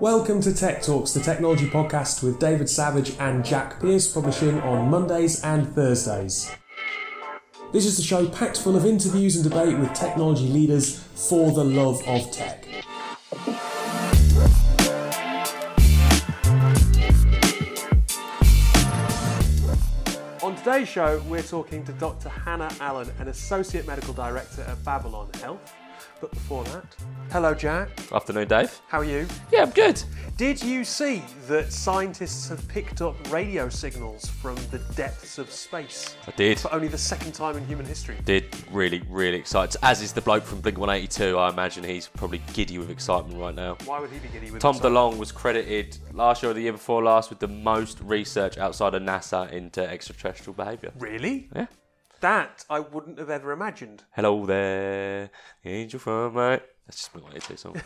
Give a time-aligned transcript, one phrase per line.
[0.00, 4.90] Welcome to Tech Talks, the technology podcast with David Savage and Jack Pierce, publishing on
[4.90, 6.50] Mondays and Thursdays.
[7.72, 11.62] This is a show packed full of interviews and debate with technology leaders for the
[11.62, 12.66] love of tech.
[20.42, 22.30] On today's show, we're talking to Dr.
[22.30, 25.72] Hannah Allen, an Associate Medical Director at Babylon Health.
[26.24, 26.86] But before that,
[27.32, 27.90] hello, Jack.
[28.10, 28.80] Afternoon, Dave.
[28.88, 29.26] How are you?
[29.52, 30.02] Yeah, I'm good.
[30.38, 36.16] Did you see that scientists have picked up radio signals from the depths of space
[36.26, 36.58] I did.
[36.58, 38.16] for only the second time in human history?
[38.24, 39.78] Did really, really excited.
[39.82, 41.36] As is the bloke from Blink 182.
[41.36, 43.76] I imagine he's probably giddy with excitement right now.
[43.84, 44.94] Why would he be giddy with Tom himself?
[44.94, 48.94] DeLonge was credited last year or the year before last with the most research outside
[48.94, 50.90] of NASA into extraterrestrial behaviour.
[50.98, 51.50] Really?
[51.54, 51.66] Yeah.
[52.24, 54.04] That I wouldn't have ever imagined.
[54.12, 55.28] Hello there,
[55.62, 56.58] the angel from my.
[56.86, 57.76] That's just Blink 182 song.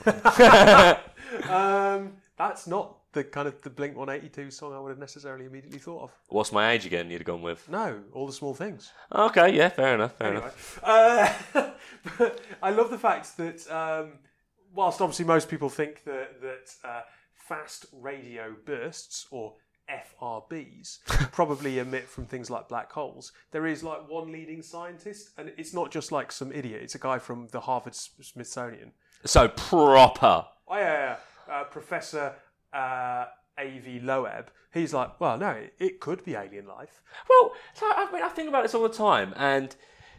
[1.51, 5.81] Um, that's not the kind of the Blink 182 song I would have necessarily immediately
[5.81, 6.13] thought of.
[6.29, 7.11] What's my age again?
[7.11, 7.69] You'd have gone with.
[7.69, 8.93] No, all the small things.
[9.13, 10.81] Okay, yeah, fair enough, fair Anyway, enough.
[10.85, 11.33] uh,
[12.17, 14.21] but I love the fact that um,
[14.73, 17.01] whilst obviously most people think that that uh,
[17.35, 19.55] fast radio bursts or
[19.91, 20.99] FRBs
[21.33, 23.33] probably emit from things like black holes.
[23.51, 26.83] There is like one leading scientist, and it's not just like some idiot.
[26.83, 28.93] It's a guy from the Harvard Smithsonian.
[29.25, 30.47] So proper.
[30.69, 31.17] Oh yeah, yeah,
[31.49, 31.55] yeah.
[31.61, 32.35] Uh, Professor
[32.73, 33.27] uh,
[33.59, 34.51] Avi Loeb.
[34.73, 37.03] He's like, well, no, it, it could be alien life.
[37.29, 39.75] Well, so I mean, I think about this all the time, and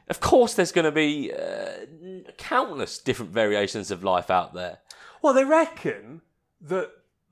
[0.10, 4.80] of course, there's going to be uh, countless different variations of life out there.
[5.22, 6.22] Well, they reckon
[6.62, 6.90] that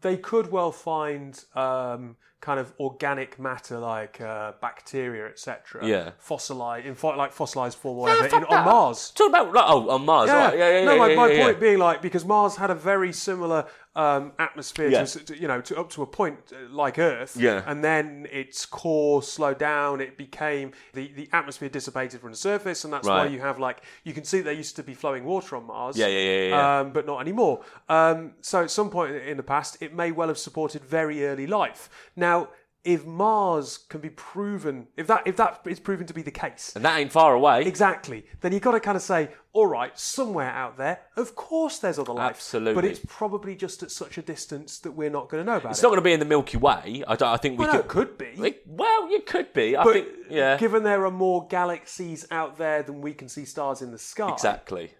[0.07, 5.85] they could well find um, kind of organic matter like uh, bacteria, etc.
[5.85, 6.11] Yeah.
[6.19, 8.65] fossilized in fo- like fossilized form or whatever fuck in, on.
[8.65, 9.11] Mars.
[9.11, 10.45] Talk about like, oh on Mars, Yeah.
[10.45, 10.57] right?
[10.57, 10.85] Yeah, yeah, yeah.
[10.85, 11.59] no, my, yeah, my yeah, point yeah.
[11.59, 13.65] being like because Mars had a very similar
[13.97, 15.03] um, atmosphere, Yeah.
[15.05, 17.35] to, you know, to up to a point uh, like Earth.
[17.35, 17.63] Yeah.
[17.65, 19.99] And then its core slowed down.
[20.01, 23.81] It became the, the atmosphere dissipated from the surface, and that's why you have like
[24.03, 25.97] you can see there used to be flowing water on Mars.
[25.97, 26.79] Yeah, yeah, yeah, yeah.
[26.79, 27.63] Um, but not anymore.
[27.89, 31.47] Um, so at some point in the past, it may well have supported very early
[31.47, 31.89] life.
[32.15, 32.49] Now.
[32.87, 36.71] If Mars can be proven, if that if that is proven to be the case,
[36.73, 37.63] and that ain't far away.
[37.63, 38.25] Exactly.
[38.39, 41.99] Then you've got to kind of say, all right, somewhere out there, of course there's
[41.99, 42.29] other life.
[42.37, 42.75] Absolutely.
[42.75, 45.71] But it's probably just at such a distance that we're not going to know about
[45.71, 45.83] It's it.
[45.83, 47.03] not going to be in the Milky Way.
[47.05, 48.07] I, don't, I think we well, no, could.
[48.07, 48.47] it could be.
[48.47, 49.75] It- well, you could be.
[49.75, 50.07] I but think.
[50.29, 50.55] Yeah.
[50.57, 54.31] given there are more galaxies out there than we can see stars in the sky.
[54.31, 54.91] Exactly.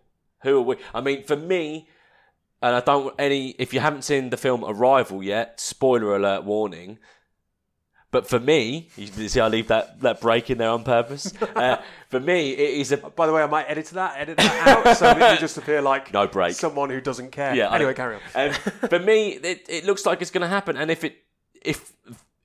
[0.44, 0.76] Who are we?
[0.94, 1.88] I mean, for me,
[2.62, 3.52] and I don't any.
[3.60, 7.00] If you haven't seen the film Arrival yet, spoiler alert warning.
[8.18, 11.32] But for me, you see, I leave that, that break in there on purpose.
[11.56, 11.78] Uh,
[12.10, 14.98] for me, it is a By the way, I might edit that, edit that out,
[14.98, 16.54] so that you just appear like No break.
[16.54, 17.54] someone who doesn't care.
[17.54, 17.72] yeah.
[17.72, 18.22] Anyway, I- carry on.
[18.50, 18.54] Um,
[18.90, 21.18] for me, it, it looks like it's going to happen, and if it
[21.62, 21.94] if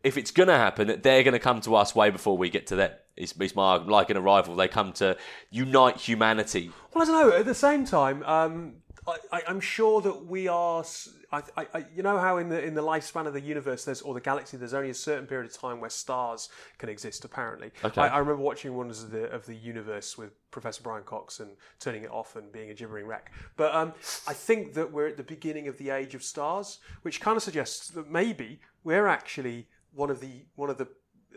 [0.05, 2.51] if it's going to happen, that they're going to come to us way before we
[2.51, 2.91] get to them.
[3.17, 4.55] It's, it's my like an arrival.
[4.57, 5.17] They come to
[5.51, 6.71] unite humanity.
[6.93, 7.37] Well, I don't know.
[7.39, 8.75] At the same time, um,
[9.09, 10.85] I, I, I'm sure that we are.
[11.33, 14.03] I, I, I- you know how in the in the lifespan of the universe, there's
[14.03, 16.49] or the galaxy, there's only a certain period of time where stars
[16.79, 17.25] can exist.
[17.25, 18.01] Apparently, Okay.
[18.03, 21.51] I, I remember watching Wonders of the of the Universe with Professor Brian Cox and
[21.81, 23.33] turning it off and being a gibbering wreck.
[23.57, 23.95] But um,
[24.29, 27.43] I think that we're at the beginning of the age of stars, which kind of
[27.43, 30.89] suggests that maybe we're actually one of the one of the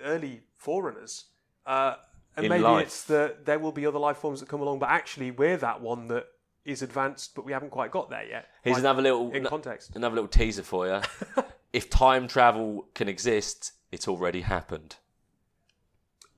[0.04, 1.26] early forerunners.
[1.66, 1.96] Uh,
[2.38, 2.88] and In maybe life.
[2.88, 5.80] it's that there will be other life forms that come along, but actually we're that
[5.80, 6.26] one that
[6.66, 8.48] is advanced, but we haven't quite got there yet.
[8.64, 9.96] Here's Like, another little in context.
[9.96, 11.02] another little teaser for you.
[11.74, 14.96] if time travel can exist, it's already happened.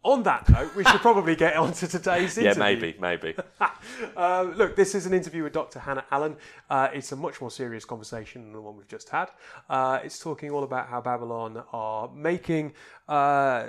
[0.03, 3.35] On that note, we should probably get on to today's Yeah, maybe, maybe.
[4.15, 5.79] Uh, look, this is an interview with Dr.
[5.79, 6.35] Hannah Allen.
[6.69, 9.29] Uh, it's a much more serious conversation than the one we've just had.
[9.69, 12.73] Uh, it's talking all about how Babylon are making
[13.07, 13.65] uh,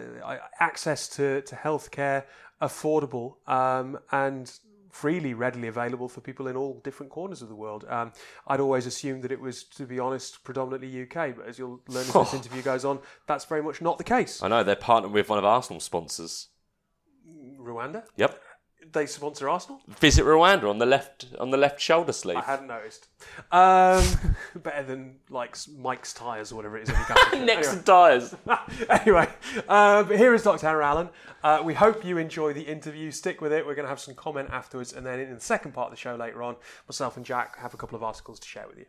[0.61, 2.25] access to, to healthcare
[2.61, 4.53] affordable um, and
[4.99, 7.85] freely, readily available for people in all different corners of the world.
[7.89, 8.13] Um,
[8.49, 12.03] I'd always assumed that it was, to be honest, predominantly UK, but as you'll learn
[12.03, 12.99] as this interview goes on,
[13.29, 14.43] that's very much not the case.
[14.43, 16.49] I know they're partnered with one of Arsenal's sponsors.
[17.61, 18.03] Rwanda?
[18.17, 18.43] Yep.
[18.93, 19.81] They sponsor Arsenal?
[19.89, 22.39] Visit Rwanda on the left on the left shoulder sleeve.
[22.39, 23.09] I hadn't noticed.
[23.51, 24.05] Um,
[24.63, 26.91] better than like Mike's tires or whatever it is.
[26.91, 27.81] every Next anyway.
[27.81, 28.35] to tyres.
[28.91, 29.29] anyway,
[29.69, 30.67] uh, but here is Dr.
[30.67, 31.09] Hannah Allen.
[31.43, 33.11] Uh, we hope you enjoy the interview.
[33.11, 33.67] Stick with it.
[33.67, 36.01] We're going to have some comment afterwards, and then in the second part of the
[36.01, 36.57] show later on,
[36.89, 38.87] myself and Jack have a couple of articles to share with you.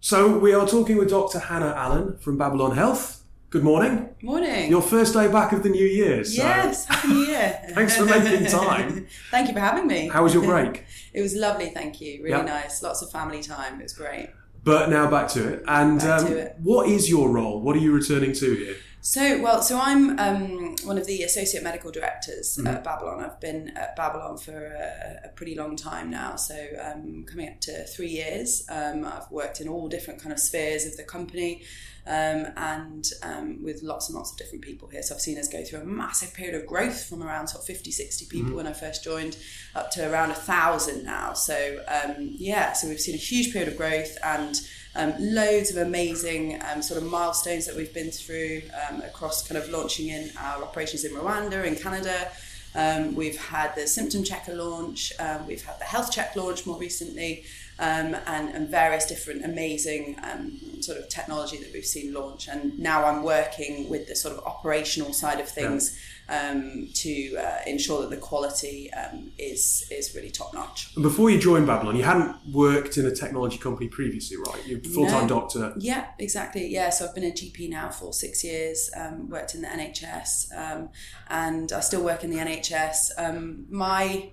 [0.00, 1.38] So we are talking with Dr.
[1.38, 3.19] Hannah Allen from Babylon Health.
[3.50, 4.10] Good morning.
[4.22, 4.70] Morning.
[4.70, 6.22] Your first day back of the new year.
[6.22, 7.60] So yes, happy new year.
[7.74, 9.08] Thanks for making time.
[9.32, 10.06] thank you for having me.
[10.08, 10.84] How was your break?
[11.12, 12.22] It was lovely, thank you.
[12.22, 12.42] Really Yeah.
[12.42, 12.80] nice.
[12.84, 13.80] Lots of family time.
[13.80, 14.30] It was great.
[14.62, 15.64] But now back to it.
[15.66, 16.56] And Back um, to it.
[16.62, 17.60] what is your role?
[17.60, 18.76] What are you returning to here?
[19.00, 22.66] So, well, so I'm um, one of the associate medical directors Mm-hmm.
[22.68, 23.24] at Babylon.
[23.24, 27.60] I've been at Babylon for a, a pretty long time now, so um, coming up
[27.62, 28.64] to three years.
[28.68, 31.62] Um, I've worked in all different kind of spheres of the company.
[32.10, 35.00] Um, and um, with lots and lots of different people here.
[35.00, 37.66] So I've seen us go through a massive period of growth from around sort of
[37.68, 39.36] 50, 60 people when I first joined
[39.76, 41.34] up to around a thousand now.
[41.34, 44.60] So um, yeah, so we've seen a huge period of growth and
[44.96, 49.62] um, loads of amazing um, sort of milestones that we've been through um, across kind
[49.62, 52.28] of launching in our operations in Rwanda, in Canada.
[52.74, 56.78] Um, we've had the symptom checker launch, um, we've had the health check launch more
[56.78, 57.44] recently,
[57.80, 62.46] um, and, and various different amazing um, sort of technology that we've seen launch.
[62.46, 65.98] And now I'm working with the sort of operational side of things
[66.28, 70.92] um, to uh, ensure that the quality um, is is really top notch.
[70.94, 74.60] And before you joined Babylon, you hadn't worked in a technology company previously, right?
[74.66, 75.40] You're a full time No.
[75.40, 75.72] doctor.
[75.78, 76.68] Yeah, exactly.
[76.68, 78.90] Yeah, so I've been a GP now for six years.
[78.94, 80.90] Um, worked in the NHS, um,
[81.28, 83.12] and I still work in the NHS.
[83.16, 84.30] Um, my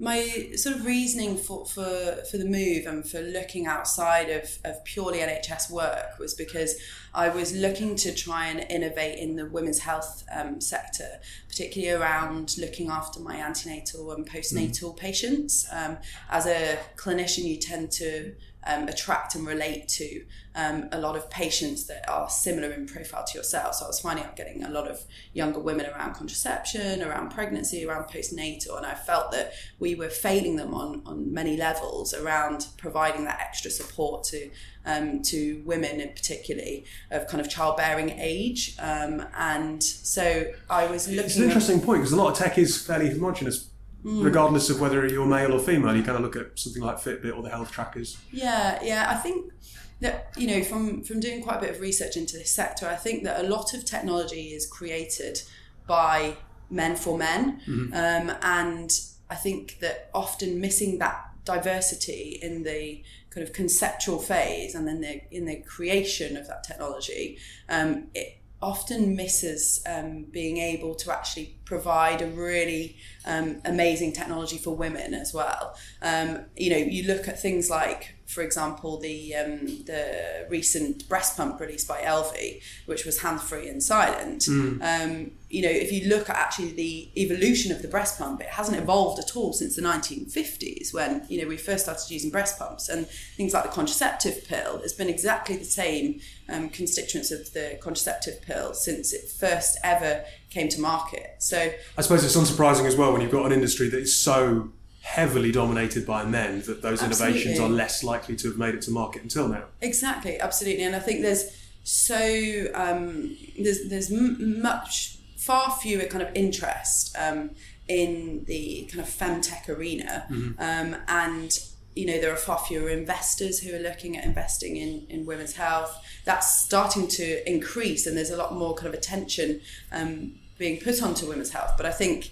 [0.00, 4.84] my sort of reasoning for, for, for the move and for looking outside of, of
[4.84, 6.76] purely NHS work was because
[7.12, 12.56] I was looking to try and innovate in the women's health um, sector, particularly around
[12.58, 15.66] looking after my antenatal and postnatal patients.
[15.72, 15.98] Um,
[16.30, 18.34] as a clinician, you tend to
[18.66, 20.24] um, attract and relate to
[20.54, 23.76] um, a lot of patients that are similar in profile to yourself.
[23.76, 25.00] So I was finding I'm getting a lot of
[25.32, 30.56] younger women around contraception, around pregnancy, around postnatal, and I felt that we were failing
[30.56, 34.50] them on on many levels around providing that extra support to
[34.84, 38.74] um, to women, in particularly of kind of childbearing age.
[38.78, 41.24] Um, and so I was looking.
[41.24, 43.68] It's an at- interesting point because a lot of tech is fairly homogenous,
[44.08, 44.22] Hmm.
[44.22, 45.94] regardless of whether you're male or female.
[45.94, 48.16] You kind of look at something like Fitbit or the health trackers.
[48.32, 49.06] Yeah, yeah.
[49.10, 49.52] I think
[50.00, 52.94] that you know from from doing quite a bit of research into this sector, I
[52.94, 55.42] think that a lot of technology is created
[55.86, 56.36] by
[56.70, 57.60] men for men,
[57.92, 64.74] um, and I think that often missing that diversity in the kind of conceptual phase
[64.74, 67.36] and then the in the creation of that technology,
[67.68, 74.58] um, it often misses um, being able to actually provide a really um, amazing technology
[74.58, 75.76] for women as well.
[76.02, 81.38] Um, you know, you look at things like, for example, the um, the recent breast
[81.38, 84.46] pump released by Elvie, which was hands free and silent.
[84.82, 88.48] Um, you know, if you look at actually the evolution of the breast pump, it
[88.48, 92.58] hasn't evolved at all since the 1950s when you know we first started using breast
[92.58, 93.06] pumps and
[93.38, 94.78] things like the contraceptive pill.
[94.84, 96.20] It's been exactly the same
[96.50, 101.36] um, constituents of the contraceptive pill since it first ever came to market.
[101.38, 104.70] So I suppose it's unsurprising as well when you've got an industry that is so
[105.00, 108.90] heavily dominated by men that those innovations are less likely to have made it to
[108.90, 109.64] market until now.
[109.80, 111.44] Exactly, absolutely, and I think there's
[111.84, 117.50] so um, there's there's m- much far fewer kind of interest um,
[117.88, 120.26] in the kind of femtech arena,
[120.58, 121.58] um, and
[121.96, 125.54] you know there are far fewer investors who are looking at investing in in women's
[125.54, 125.96] health.
[126.24, 131.02] That's starting to increase, and there's a lot more kind of attention um, being put
[131.02, 131.72] onto women's health.
[131.76, 132.30] But I think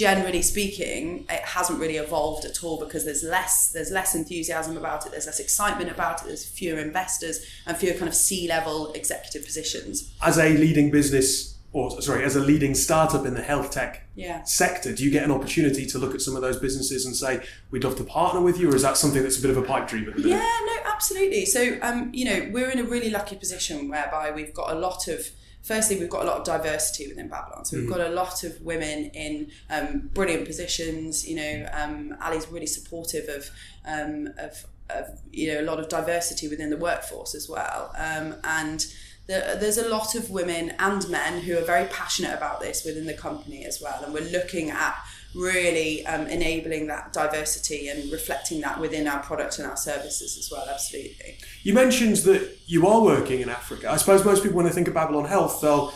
[0.00, 5.04] generally speaking, it hasn't really evolved at all because there's less there's less enthusiasm about
[5.04, 8.92] it, there's less excitement about it, there's fewer investors and fewer kind of C level
[8.94, 10.10] executive positions.
[10.22, 14.42] As a leading business, or sorry, as a leading startup in the health tech Yeah.
[14.44, 17.42] sector, do you get an opportunity to look at some of those businesses and say,
[17.70, 19.62] we'd love to partner with you, or is that something that's a bit of a
[19.62, 20.38] pipe dream at the minute?
[20.38, 21.44] Yeah, no, absolutely.
[21.44, 25.08] So, um, you know, we're in a really lucky position whereby we've got a lot
[25.08, 25.28] of.
[25.62, 27.64] Firstly, we've got a lot of diversity within Babylon.
[27.64, 31.28] So we've got a lot of women in um, brilliant positions.
[31.28, 33.50] You know, um, Ali's really supportive of,
[33.84, 37.94] um, of, of you know a lot of diversity within the workforce as well.
[37.98, 38.86] Um, and
[39.26, 43.06] there, there's a lot of women and men who are very passionate about this within
[43.06, 44.02] the company as well.
[44.02, 44.96] And we're looking at
[45.34, 50.50] really um, enabling that diversity and reflecting that within our product and our services as
[50.50, 50.66] well.
[50.68, 51.38] Absolutely.
[51.62, 53.90] You mentioned that you are working in Africa.
[53.90, 55.92] I suppose most people, when they think of Babylon Health, they'll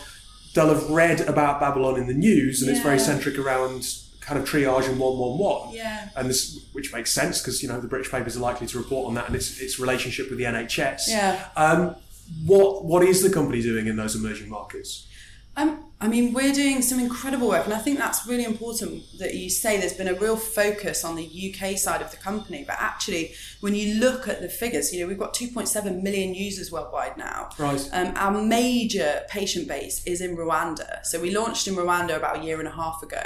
[0.53, 3.85] they'll have read about Babylon in the news, and it's very centric around
[4.21, 5.73] kind of triage and one one one.
[5.73, 6.09] Yeah.
[6.15, 9.07] And this, which makes sense because you know the British papers are likely to report
[9.07, 11.09] on that and its its relationship with the NHS.
[11.09, 11.47] Yeah.
[11.55, 11.95] Um,
[12.45, 15.07] what what is the company doing in those emerging markets?
[15.57, 19.33] Um, I mean, we're doing some incredible work, and I think that's really important that
[19.33, 22.65] you say there's been a real focus on the UK side of the company.
[22.67, 26.69] But actually, when you look at the figures, you know, we've got 2.7 million users
[26.69, 27.49] worldwide now.
[27.57, 27.89] Right.
[27.93, 31.05] Um, our major patient base is in Rwanda.
[31.05, 33.23] So we launched in Rwanda about a year and a half ago,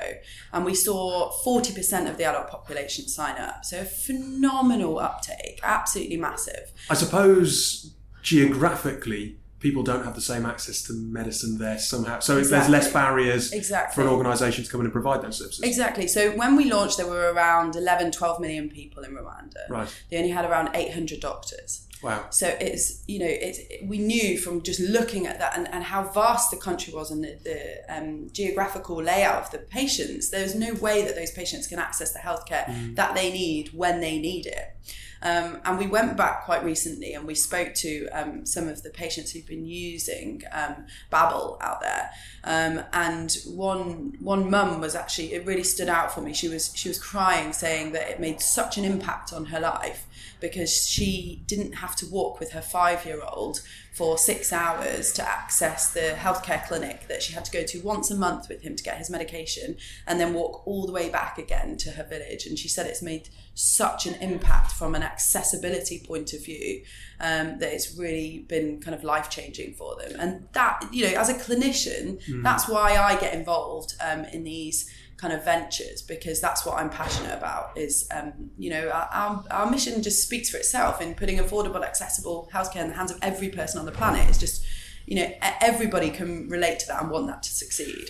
[0.53, 3.65] and we saw 40% of the adult population sign up.
[3.65, 6.71] So a phenomenal uptake, absolutely massive.
[6.87, 12.19] I suppose geographically, people don't have the same access to medicine there somehow.
[12.19, 13.95] So there's less barriers Exactly.
[13.95, 15.61] for an organisation to come in and provide those services.
[15.63, 16.07] Exactly.
[16.07, 19.69] So when we launched, there were around 11, 12 million people in Rwanda.
[19.69, 19.93] Right.
[20.09, 21.85] They only had around 800 doctors.
[22.01, 22.27] Wow.
[22.29, 26.03] So it's you know it's we knew from just looking at that and, and how
[26.03, 30.29] vast the country was and the, the um, geographical layout of the patients.
[30.29, 34.17] There's no way that those patients can access the healthcare that they need when they
[34.17, 34.77] need it.
[35.21, 38.89] Um, and we went back quite recently and we spoke to um, some of the
[38.89, 42.09] patients who've been using um, Babel out there.
[42.43, 46.33] Um, and one one mum was actually it really stood out for me.
[46.33, 50.05] She was she was crying, saying that it made such an impact on her life
[50.39, 53.61] because she didn't have to walk with her five year old
[53.99, 58.09] for six hours to access the healthcare clinic that she had to go to once
[58.09, 59.75] a month with him to get his medication
[60.07, 62.45] and then walk all the way back again to her village.
[62.45, 66.81] And she said it's made such an impact from an accessibility point of view
[67.19, 70.13] um, that it's really been kind of life changing for them.
[70.17, 74.89] And that, you know, as a clinician, that's why I get involved um, in these
[75.19, 79.43] kind of ventures because that's what I'm passionate about is um, you know our, our,
[79.51, 83.19] our mission just speaks for itself in putting affordable accessible healthcare in the hands of
[83.21, 84.63] every person on the planet it's just
[85.05, 85.29] you know
[85.61, 88.09] everybody can relate to that and want that to succeed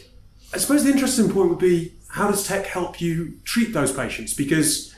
[0.53, 4.33] I suppose the interesting point would be how does tech help you treat those patients?
[4.33, 4.95] Because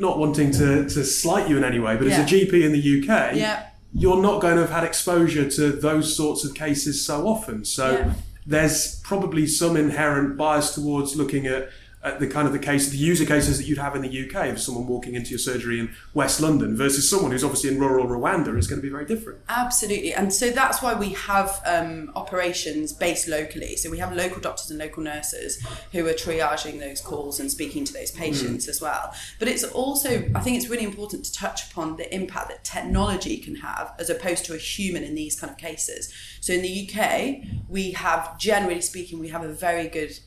[0.00, 2.18] not wanting to, to slight you in any way, but Yeah.
[2.18, 5.72] as a GP in the UK, yeah you're not going to have had exposure to
[5.72, 7.64] those sorts of cases so often.
[7.64, 8.12] So Yeah.
[8.46, 11.70] There's probably some inherent bias towards looking at,
[12.12, 14.60] the kind of the case, the user cases that you'd have in the UK of
[14.60, 18.56] someone walking into your surgery in West London versus someone who's obviously in rural Rwanda
[18.56, 19.40] is going to be very different.
[19.48, 23.76] Absolutely, and so that's why we have um, operations based locally.
[23.76, 27.84] So we have local doctors and local nurses who are triaging those calls and speaking
[27.84, 29.14] to those patients as well.
[29.38, 33.38] But it's also, I think, it's really important to touch upon the impact that technology
[33.38, 36.12] can have as opposed to a human in these kind of cases.
[36.40, 40.18] So in the UK, we have, generally speaking, we have a very good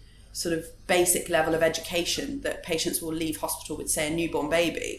[0.43, 4.49] sort of basic level of education that patients will leave hospital with, say, a newborn
[4.49, 4.91] baby.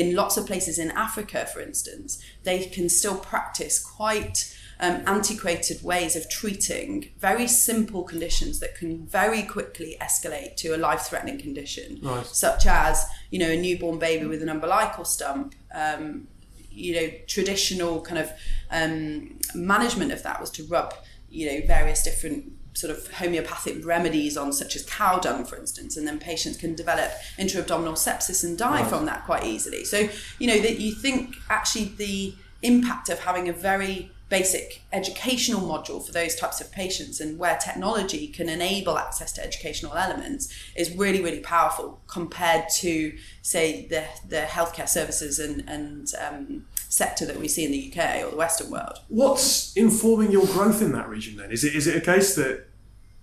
[0.00, 2.08] In lots of places in Africa, for instance,
[2.42, 4.38] they can still practice quite
[4.80, 10.78] um, antiquated ways of treating very simple conditions that can very quickly escalate to a
[10.88, 12.26] life-threatening condition, Right.
[12.26, 15.54] such as you know a newborn baby with an umbilical stump.
[15.74, 16.26] Um,
[16.70, 18.28] you know, traditional kind of
[18.70, 20.92] um, management of that was to rub
[21.30, 25.96] you know various different sort of homeopathic remedies on such as cow dung for instance
[25.96, 28.88] and then patients can develop intra-abdominal sepsis and die Right.
[28.88, 33.48] from that quite easily so you know that you think actually the impact of having
[33.48, 38.96] a very basic educational module for those types of patients and where technology can enable
[38.96, 43.12] access to educational elements is really really powerful compared to
[43.42, 48.22] say the the healthcare services and and um, sector that we see in the UK
[48.22, 51.50] or the Western world What's informing your growth in that region then?
[51.50, 52.66] Is it is it a case that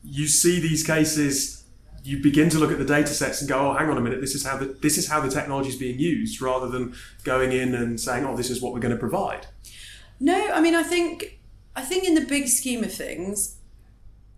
[0.04, 1.64] you see these cases,
[2.04, 4.22] you begin to look at the data sets and go, oh, hang on a minute,
[4.22, 7.52] this is how the this is how the technology is being used, rather than going
[7.52, 9.46] in and saying, oh, this is what we're going to provide.
[10.20, 11.40] No, I mean, I think,
[11.76, 13.58] I think in the big scheme of things,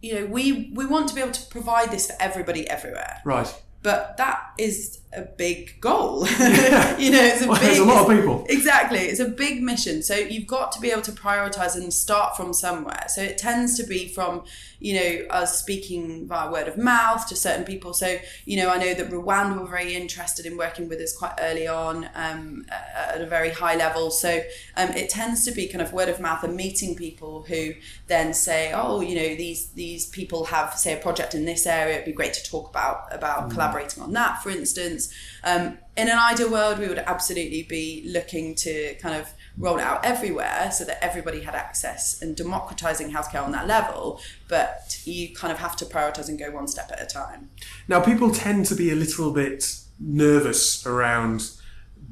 [0.02, 3.50] you know, we we want to be able to provide this for everybody everywhere, Right.
[3.82, 6.26] but that is a big goal.
[6.98, 7.68] you know, it's a Well, big.
[7.68, 8.46] there's a lot of people.
[8.50, 10.02] Exactly, it's a big mission.
[10.04, 13.06] So you've got to be able to prioritize and start from somewhere.
[13.10, 14.44] So it tends to be from,
[14.80, 17.94] you know, us speaking via word of mouth to certain people.
[17.94, 21.34] So you know, I know that Rwanda were very interested in working with us quite
[21.40, 24.12] early on um, at a very high level.
[24.12, 24.42] So
[24.78, 27.74] um, it tends to be kind of word of mouth and meeting people who
[28.08, 31.96] then say, oh, you know, these these people have say a project in this area.
[31.96, 35.01] It'd be great to talk about about collaborating on that, for instance.
[35.44, 39.84] Um, in an ideal world, we would absolutely be looking to kind of roll it
[39.84, 44.20] out everywhere so that everybody had access and democratizing healthcare on that level.
[44.48, 47.50] But you kind of have to prioritize and go one step at a time.
[47.88, 51.52] Now, people tend to be a little bit nervous around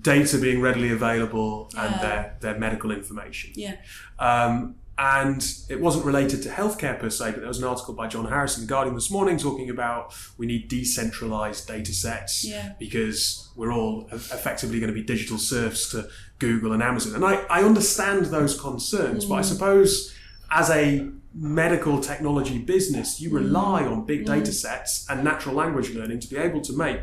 [0.01, 2.01] data being readily available and Yeah.
[2.01, 3.51] their, their medical information.
[3.55, 3.75] Yeah.
[4.19, 8.06] Um, and it wasn't related to healthcare per se, but there was an article by
[8.08, 12.74] John Harrison, Guardian this morning talking about we need decentralized data sets Yeah.
[12.77, 17.15] because we're all effectively going to be digital serfs to Google and Amazon.
[17.15, 19.46] And I, I understand those concerns, but I mm.
[19.46, 20.13] suppose
[20.51, 23.94] as a medical technology business, you rely mm.
[23.94, 24.25] on big mm.
[24.25, 27.00] data sets and natural language learning to be able to make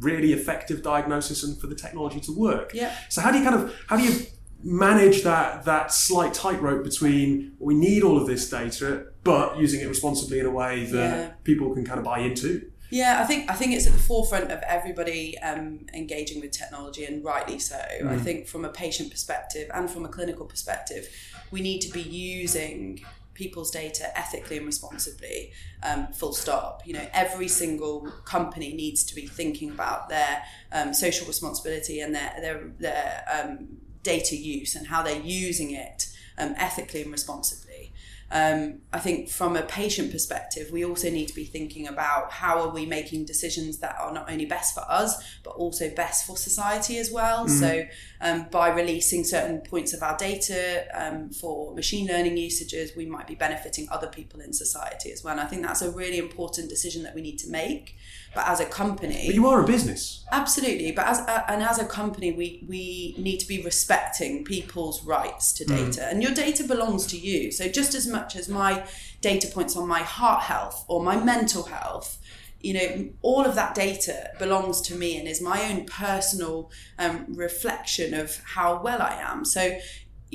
[0.00, 2.72] really effective diagnosis and for the technology to work.
[2.74, 2.94] Yeah.
[3.08, 4.26] So how do you kind of how do you
[4.62, 9.88] manage that that slight tightrope between we need all of this data, but using it
[9.88, 11.30] responsibly in a way that Yeah.
[11.44, 12.68] people can kind of buy into?
[12.90, 17.04] Yeah, I think I think it's at the forefront of everybody um, engaging with technology,
[17.06, 17.80] and rightly so.
[18.06, 21.08] I think from a patient perspective and from a clinical perspective,
[21.50, 23.02] we need to be using
[23.32, 25.52] people's data ethically and responsibly.
[25.82, 26.82] Um, full stop.
[26.86, 32.14] You know, every single company needs to be thinking about their um, social responsibility and
[32.14, 33.68] their their their um,
[34.02, 36.06] data use and how they're using it
[36.38, 37.92] um, ethically and responsibly.
[38.34, 42.62] Um, I think from a patient perspective, we also need to be thinking about how
[42.62, 46.38] are we making decisions that are not only best for us, but also best for
[46.38, 47.46] society as well.
[47.46, 47.84] So,
[48.22, 53.26] um, by releasing certain points of our data um, for machine learning usages, we might
[53.26, 55.32] be benefiting other people in society as well.
[55.32, 57.96] And I think that's a really important decision that we need to make.
[58.34, 60.24] But as a company, But you are a business.
[60.32, 65.04] Absolutely, but as uh, and as a company, we we need to be respecting people's
[65.04, 67.52] rights to data, and your data belongs to you.
[67.52, 68.84] So just as much as my
[69.20, 72.18] data points on my heart health or my mental health,
[72.60, 77.26] you know, all of that data belongs to me and is my own personal um,
[77.28, 79.44] reflection of how well I am.
[79.44, 79.78] So.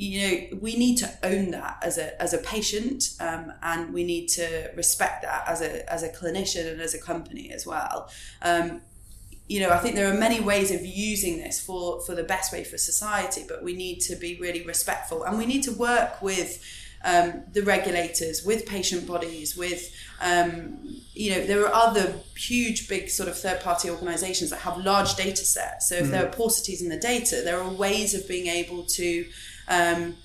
[0.00, 4.04] You know, we need to own that as a as a patient, um, and we
[4.04, 8.08] need to respect that as a as a clinician and as a company as well.
[8.40, 8.80] Um,
[9.48, 12.52] you know, I think there are many ways of using this for, for the best
[12.52, 16.20] way for society, but we need to be really respectful and we need to work
[16.20, 16.62] with
[17.02, 19.90] um, the regulators, with patient bodies, with,
[20.20, 20.78] um,
[21.14, 25.14] you know, there are other huge, big sort of third party organizations that have large
[25.14, 25.88] data sets.
[25.88, 29.26] So if there are paucities in the data, there are ways of being able to.
[29.68, 30.16] Um,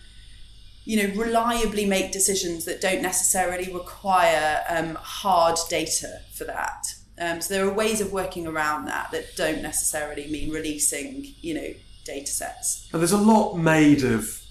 [0.86, 6.94] you know, reliably make decisions that don't necessarily require um, hard data for that.
[7.20, 11.54] Um, so there are ways of working around that that don't necessarily mean releasing, you
[11.54, 11.74] know,
[12.04, 12.90] data sets.
[12.92, 14.42] And there's a lot made of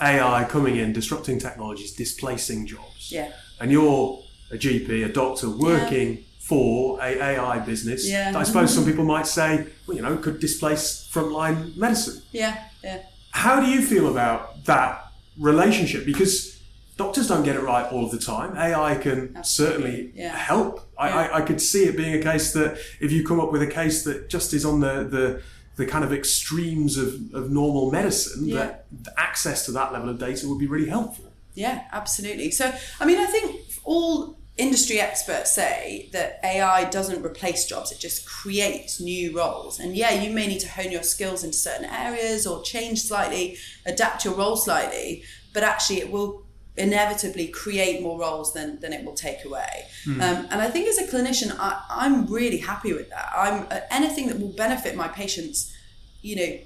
[0.00, 3.10] AI coming in, disrupting technologies, displacing jobs.
[3.10, 3.32] Yeah.
[3.60, 8.08] And you're a GP, a doctor, working for a AI business.
[8.08, 8.32] Yeah.
[8.34, 12.22] I suppose some people might say, well, you know, could displace frontline medicine.
[12.32, 13.02] Yeah, yeah.
[13.38, 15.04] How do you feel about that
[15.38, 16.04] relationship?
[16.04, 16.60] Because
[16.96, 18.56] doctors don't get it right all of the time.
[18.56, 20.36] AI can certainly Yeah.
[20.36, 20.80] help.
[20.98, 21.16] I, Yeah.
[21.16, 23.66] I, I could see it being a case that if you come up with a
[23.68, 25.42] case that just is on the, the,
[25.76, 28.56] the kind of extremes of, of normal medicine, Yeah.
[28.56, 28.86] that
[29.16, 31.26] access to that level of data would be really helpful.
[31.54, 32.50] Yeah, absolutely.
[32.50, 37.98] So, I mean, I think all industry experts say that AI doesn't replace jobs, it
[37.98, 39.78] just creates new roles.
[39.78, 43.56] And yeah, you may need to hone your skills into certain areas or change slightly,
[43.86, 45.22] adapt your role slightly,
[45.54, 46.44] but actually, it will
[46.76, 49.86] inevitably create more roles than, than it will take away.
[50.20, 53.32] Um, and I think as a clinician, I, I'm really happy with that.
[53.36, 55.74] I'm uh, anything that will benefit my patients,
[56.22, 56.58] you know,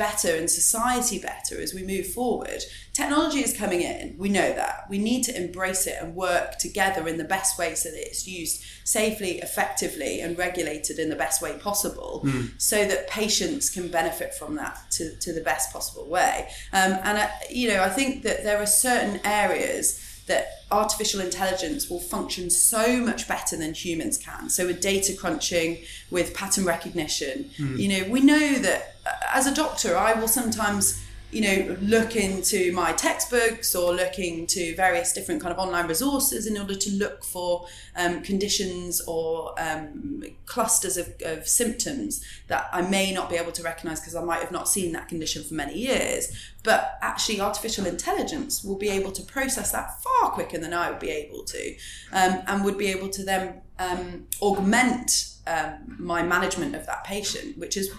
[0.00, 2.62] better and society better as we move forward.
[2.94, 4.14] Technology is coming in.
[4.16, 4.86] We know that.
[4.88, 8.26] We need to embrace it and work together in the best way so that it's
[8.26, 14.32] used safely, effectively, and regulated in the best way possible so that patients can benefit
[14.32, 16.48] from that to, to the best possible way.
[16.72, 21.90] Um, and, I, you know, I think that there are certain areas that artificial intelligence
[21.90, 24.48] will function so much better than humans can.
[24.48, 28.89] So with data crunching, with pattern recognition, you know, we know that
[29.32, 34.74] as a doctor, I will sometimes you know look into my textbooks or look into
[34.74, 40.22] various different kind of online resources in order to look for um, conditions or um,
[40.46, 44.40] clusters of, of symptoms that I may not be able to recognize because I might
[44.40, 46.32] have not seen that condition for many years.
[46.62, 51.00] But actually artificial intelligence will be able to process that far quicker than I would
[51.00, 51.74] be able to
[52.12, 57.56] um, and would be able to then um, augment um, my management of that patient
[57.56, 57.90] which is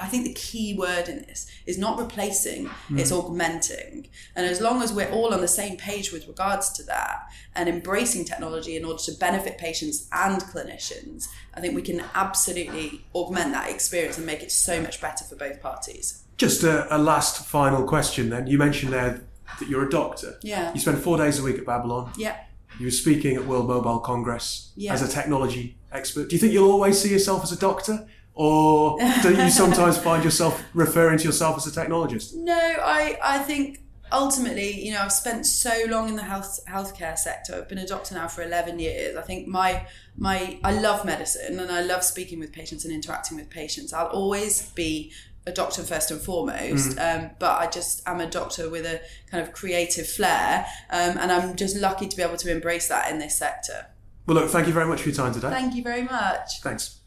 [0.00, 2.98] I think the key word in this is not replacing, hmm.
[2.98, 4.08] it's augmenting.
[4.34, 7.68] And as long as we're all on the same page with regards to that and
[7.68, 13.52] embracing technology in order to benefit patients and clinicians, I think we can absolutely augment
[13.52, 16.24] that experience and make it so much better for both parties.
[16.38, 18.46] Just a, a last final question then.
[18.46, 19.22] You mentioned there
[19.58, 20.38] that you're a doctor.
[20.42, 20.72] Yeah.
[20.72, 22.12] You spend four days a week at Babylon.
[22.16, 22.36] Yeah.
[22.78, 24.94] You were speaking at World Mobile Congress Yeah.
[24.94, 26.30] as a technology expert.
[26.30, 28.06] Do you think you'll always see yourself as a doctor?
[28.34, 32.34] Or do you sometimes find yourself referring to yourself as a technologist?
[32.34, 33.80] No, I, I think
[34.12, 37.54] ultimately, you know, I've spent so long in the health healthcare sector.
[37.54, 39.16] I've been a doctor now for eleven years.
[39.16, 43.36] I think my my I love medicine and I love speaking with patients and interacting
[43.36, 43.92] with patients.
[43.92, 45.12] I'll always be
[45.46, 49.42] a doctor first and foremost, um, but I just am a doctor with a kind
[49.42, 53.18] of creative flair, um, and I'm just lucky to be able to embrace that in
[53.18, 53.86] this sector.
[54.26, 55.48] Well, look, thank you very much for your time today.
[55.48, 56.60] Thank you very much.
[56.60, 56.99] Thanks.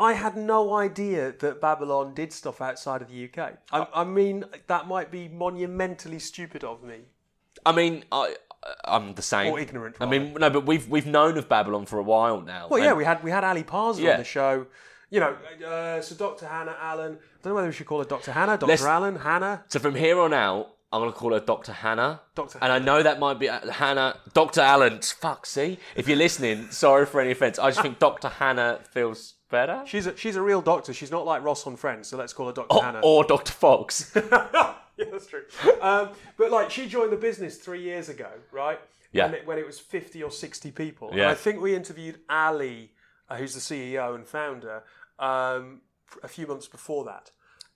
[0.00, 3.58] I had no idea that Babylon did stuff outside of the UK.
[3.70, 7.00] I, I mean, that might be monumentally stupid of me.
[7.66, 8.36] I mean, I
[8.84, 9.52] I'm the same.
[9.52, 12.68] Or ignorant, I mean, no, but we've we've known of Babylon for a while now.
[12.68, 14.12] Well, yeah, and- we had we had Ali Parsa Yeah.
[14.12, 14.66] on the show.
[15.10, 15.36] You know,
[15.66, 16.46] uh, so Dr.
[16.46, 17.18] Hannah Allen.
[17.20, 18.30] I don't know whether we should call her Dr.
[18.32, 18.68] Hannah, Dr.
[18.68, 19.64] Let's- Allen, Hannah.
[19.68, 21.72] So from here on out, I'm going to call her Dr.
[21.72, 22.20] Hannah.
[22.36, 22.58] Dr.
[22.62, 24.16] And I know that might be uh, Hannah.
[24.34, 24.60] Dr.
[24.60, 25.00] Allen.
[25.02, 25.78] Fuck, see?
[25.96, 27.58] If you're listening, sorry for any offence.
[27.58, 28.28] I just think Dr.
[28.28, 29.82] Hannah feels better.
[29.86, 30.92] She's a, she's a real doctor.
[30.92, 32.82] She's not like Ross on Friends, so let's call her Dr.
[32.82, 33.00] Hannah.
[33.02, 33.52] Or Dr.
[33.52, 34.12] Fox.
[34.16, 35.42] yeah, that's true.
[35.80, 38.78] Um, but like, she joined the business three years ago, right?
[39.12, 39.26] Yeah.
[39.26, 41.08] When it, when it was 50 or 60 people.
[41.10, 41.30] And Yeah.
[41.30, 42.92] I think we interviewed Ali,
[43.28, 44.84] uh, who's the CEO and founder,
[45.18, 45.80] um,
[46.22, 47.30] a few months before that.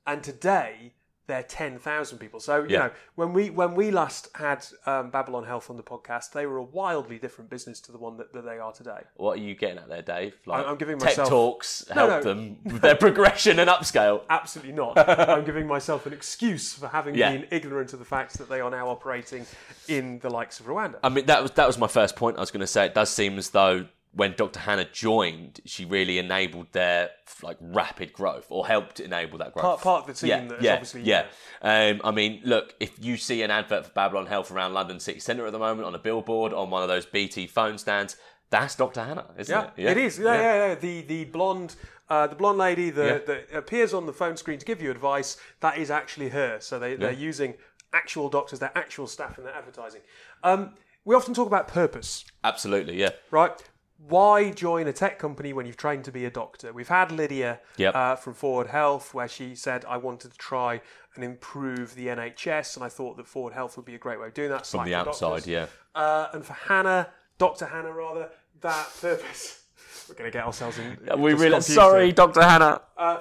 [0.06, 0.94] And today,
[1.26, 2.38] they're 10,000 people.
[2.38, 2.78] So, you Yeah.
[2.78, 6.58] know, when we when we last had um, Babylon Health on the podcast, they were
[6.58, 9.00] a wildly different business to the one that, that they are today.
[9.16, 10.34] what are you getting at there, Dave?
[10.44, 11.16] Like, I'm giving myself...
[11.16, 12.34] tech talks No, help no.
[12.34, 14.22] them with their progression and upscale.
[14.30, 14.98] Absolutely not.
[15.08, 17.32] I'm giving myself an excuse for having Yeah.
[17.32, 19.46] been ignorant of the fact that they are now operating
[19.88, 20.96] in the likes of Rwanda.
[21.02, 22.36] I mean, that was that was my first point.
[22.36, 24.60] I was going to say it does seem as though when Dr.
[24.60, 27.10] Hannah joined, she really enabled their
[27.42, 29.64] like rapid growth or helped enable that growth.
[29.64, 31.26] Part- part of the team yeah, yeah, obviously- yeah.
[31.62, 35.18] Um, I mean, look, if you see an advert for Babylon Health around London City
[35.20, 38.16] Centre at the moment on a billboard on one of those BT phone stands,
[38.50, 39.02] that's Dr.
[39.02, 39.96] Hannah, isn't Yeah, it?
[39.96, 40.18] it is.
[40.18, 40.74] Yeah, yeah, yeah.
[40.76, 41.74] The the blonde,
[42.08, 43.34] uh, the blonde lady that, Yeah.
[43.34, 45.36] that appears on the phone screen to give you advice.
[45.60, 46.58] That is actually her.
[46.60, 47.54] So they they're using
[47.92, 50.02] actual doctors, their actual staff in their advertising.
[50.44, 50.74] Um,
[51.04, 53.10] we often talk about purpose, Absolutely, yeah.
[53.30, 53.52] right?
[53.96, 56.72] Why join a tech company when you've trained to be a doctor?
[56.72, 57.94] We've had Lydia Yep.
[57.94, 60.80] uh, from Forward Health, where she said, "I wanted to try
[61.14, 64.26] and improve the NHS, and I thought that Forward Health would be a great way
[64.26, 65.66] of doing that." From the outside, yeah.
[65.94, 67.66] Uh, and for Hannah, Dr.
[67.66, 68.30] Hannah, rather,
[68.60, 69.60] that purpose.
[70.08, 70.98] We're going to get ourselves in.
[71.20, 72.12] We really sorry.
[72.12, 72.42] Dr.
[72.42, 72.82] Hannah.
[72.96, 73.18] Uh,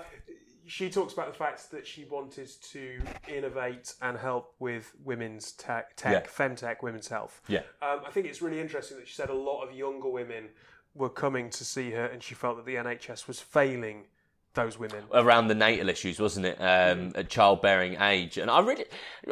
[0.65, 5.95] she talks about the fact that she wanted to innovate and help with women's tech,
[5.95, 6.29] tech Yeah.
[6.47, 7.41] femtech, women's health.
[7.47, 7.63] Yeah.
[7.81, 10.49] Um, I think it's really interesting that she said a lot of younger women
[10.95, 14.07] were coming to see her, and she felt that the NHS was failing
[14.53, 15.03] those women.
[15.13, 16.57] around the natal issues, wasn't it?
[16.59, 18.85] Um, at childbearing age, and I really,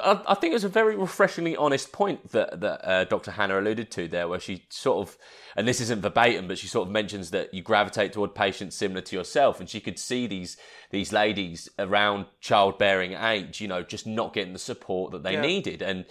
[0.04, 3.32] I, I think it was a very refreshingly honest point that that uh, Dr.
[3.32, 5.18] Hannah alluded to there, where she sort of,
[5.56, 9.02] and this isn't verbatim, but she sort of mentions that you gravitate toward patients similar
[9.02, 10.58] to yourself, and she could see these
[10.90, 15.42] these ladies around childbearing age, you know, just not getting the support that they Yeah.
[15.42, 16.06] needed, and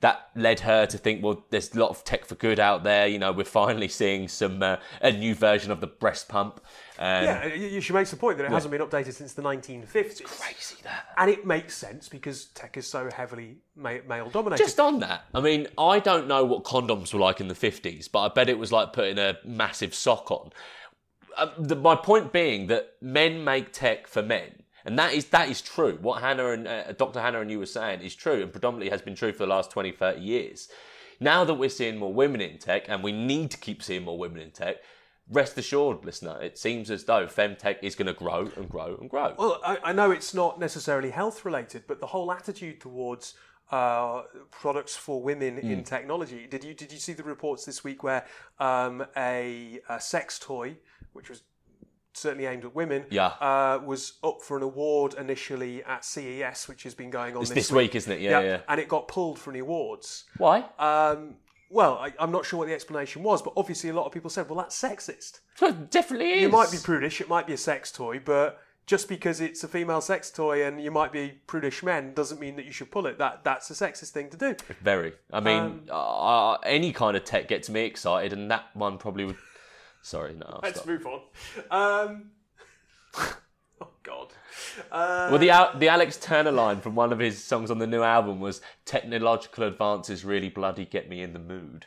[0.00, 3.06] that led her to think, well, there's a lot of tech for good out there.
[3.06, 6.60] You know, we're finally seeing some uh, a new version of the breast pump.
[6.98, 10.24] Um, Yeah, she makes the point that it hasn't been updated since the 1950s.
[10.24, 11.06] Crazy that.
[11.16, 14.62] And it makes sense because tech is so heavily ma- male dominated.
[14.64, 18.10] Just on that, I mean, I don't know what condoms were like in the 50s,
[18.10, 20.50] but I bet it was like putting a massive sock on.
[21.36, 24.62] Uh, the, my point being that men make tech for men.
[24.86, 25.98] And that is that is true.
[26.00, 27.20] What Hannah and uh, Dr.
[27.20, 29.72] Hannah and you were saying is true, and predominantly has been true for the last
[29.72, 30.68] 20, 30 years.
[31.18, 34.16] Now that we're seeing more women in tech, and we need to keep seeing more
[34.16, 34.76] women in tech,
[35.30, 39.10] rest assured, listener, it seems as though femtech is going to grow and grow and
[39.10, 39.34] grow.
[39.38, 43.34] Well, I, I know it's not necessarily health related, but the whole attitude towards
[43.72, 45.70] uh, products for women Hmm.
[45.70, 46.46] in technology.
[46.46, 48.24] Did you did you see the reports this week where
[48.60, 50.76] um, a, a sex toy,
[51.12, 51.42] which was
[52.12, 53.26] certainly aimed at women, Yeah.
[53.40, 57.50] uh, was up for an award initially at CES, which has been going on It's
[57.50, 58.20] this, this week, isn't it?
[58.20, 58.60] Yeah, yeah.
[58.68, 60.24] and it got pulled from the awards.
[60.38, 60.64] Why?
[60.78, 61.34] Um,
[61.70, 64.30] well, I, I'm not sure what the explanation was, but obviously a lot of people
[64.30, 66.42] said, "Well, that's sexist." It definitely is.
[66.42, 69.68] You might be prudish, it might be a sex toy, but just because it's a
[69.68, 73.06] female sex toy and you might be prudish men doesn't mean that you should pull
[73.06, 73.18] it.
[73.18, 74.54] That that's a sexist thing to do.
[74.82, 75.14] Very.
[75.32, 79.24] I mean, Um, uh, any kind of tech gets me excited, and that one probably
[79.24, 79.36] would.
[80.02, 80.46] Sorry, no.
[80.46, 80.86] I'll Let's stop.
[80.88, 81.20] move on.
[81.70, 82.30] Um,
[84.06, 84.32] God.
[84.90, 87.86] Uh, Well, the Al- the Alex Turner line from one of his songs on the
[87.86, 91.86] new album was "Technological advances really bloody get me in the mood."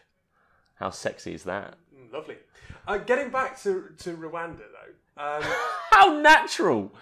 [0.76, 1.76] How sexy is that?
[2.12, 2.38] lovely.
[2.88, 5.24] Uh, getting back to to Rwanda though.
[5.24, 5.44] Um,
[5.92, 6.94] How natural!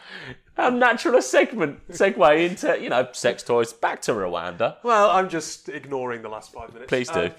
[0.56, 3.73] How natural a segment segue into you know sex toys.
[3.73, 4.77] Back to Rwanda.
[4.84, 6.89] well, I'm just ignoring the last five minutes.
[6.89, 7.25] Please do.
[7.25, 7.32] Um,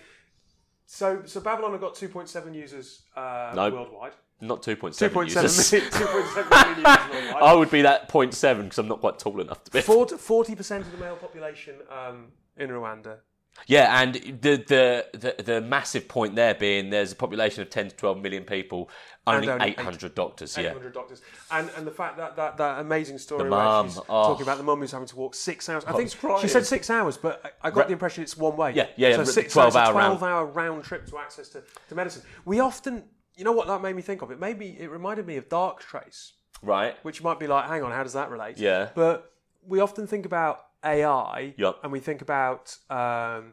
[0.91, 3.69] so, so Babylon have got 2.7 users uh, No.
[3.71, 4.13] worldwide.
[4.41, 5.73] Not two point seven 2.7 users.
[5.73, 7.35] million, 2.7 million users.
[7.41, 9.81] I would be that 0.7 because I'm not quite tall enough to be.
[9.81, 13.19] Forty percent of the male population um, in Rwanda
[13.67, 17.89] Yeah, and the, the the the massive point there being there's a population of 10
[17.91, 18.89] to 12 million people,
[19.27, 20.57] only, only 800 doctors.
[20.57, 21.23] Yeah, 800 doctors.
[21.51, 24.29] And and the fact that that, that amazing story The where mum, she's oh.
[24.29, 25.85] talking about the mum who's having to walk six hours.
[25.85, 26.41] I think crying.
[26.41, 28.73] she said six hours, but I I got the impression it's one way.
[28.75, 30.19] Yeah, yeah, So yeah, six, 12 so hour round.
[30.19, 32.23] 12 hour round trip to access to, to medicine.
[32.45, 33.05] We often,
[33.39, 34.33] you know what that made me think of?
[34.33, 36.97] It made me, it reminded me of Darktrace, right.
[37.05, 38.59] which might be like, hang on, how does that relate?
[38.59, 38.89] Yeah.
[38.97, 39.33] But
[39.65, 41.79] we often think about AI Yup.
[41.85, 43.53] and we think about um,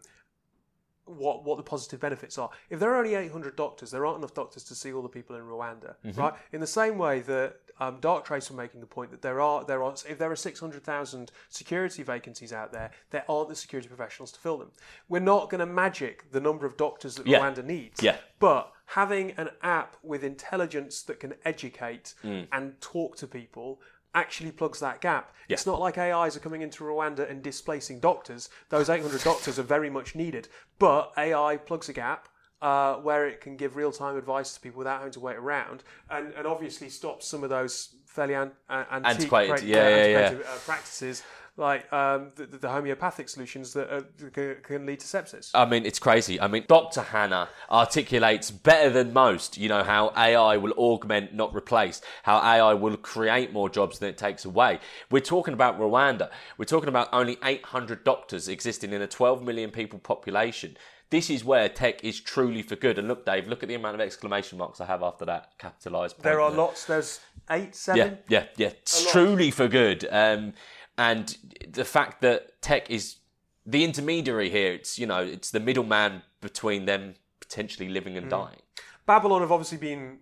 [1.06, 2.50] what what the positive benefits are.
[2.70, 5.36] If there are only 800 doctors, there aren't enough doctors to see all the people
[5.36, 6.20] in Rwanda, Mm-hmm.
[6.20, 6.34] right?
[6.52, 9.84] In the same way that um, Darktrace were making the point that there are there
[9.84, 14.40] are if there are 600,000 security vacancies out there, there aren't the security professionals to
[14.40, 14.72] fill them.
[15.10, 17.40] We're not going to magic the number of doctors that Yeah.
[17.40, 18.18] Rwanda needs, Yeah.
[18.40, 22.48] but having an app with intelligence that can educate Mm.
[22.52, 23.82] and talk to people
[24.16, 25.32] actually plugs that gap.
[25.48, 28.50] It's not like AIs are coming into Rwanda and displacing doctors.
[28.70, 30.48] Those 800 doctors are very much needed,
[30.80, 32.30] but AI plugs a gap.
[32.62, 36.34] Uh, where it can give real-time advice to people without having to wait around, and,
[36.36, 40.18] and obviously stops some of those fairly an, uh, antique, Antiquated, pra- yeah, yeah, yeah.
[40.20, 41.22] antiquated, uh, practices
[41.58, 44.02] like um, the, the homeopathic solutions that uh,
[44.34, 45.52] can, can lead to sepsis.
[45.54, 46.40] I mean, it's crazy.
[46.40, 47.02] I mean, Dr.
[47.02, 52.74] Hannah articulates better than most, you know, how AI will augment, not replace, how AI
[52.74, 54.80] will create more jobs than it takes away.
[55.10, 56.30] We're talking about Rwanda.
[56.58, 60.76] We're talking about only 800 doctors existing in a 12 million people population.
[61.10, 62.98] This is where tech is truly for good.
[62.98, 66.22] And look, Dave, look at the amount of exclamation marks I have after that capitalised
[66.22, 66.86] there are lots.
[66.86, 68.18] There's eight, seven.
[68.28, 68.68] Yeah, yeah, yeah.
[68.70, 70.06] It's truly for good.
[70.12, 70.54] Um,
[70.98, 71.38] and
[71.70, 73.18] the fact that tech is
[73.66, 78.62] the intermediary here, it's you know, it's the middleman between them potentially living and dying.
[79.06, 80.20] Babylon have obviously been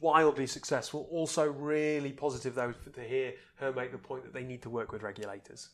[0.00, 1.06] wildly successful.
[1.10, 4.92] Also, really positive though to hear her make the point that they need to work
[4.92, 5.68] with regulators.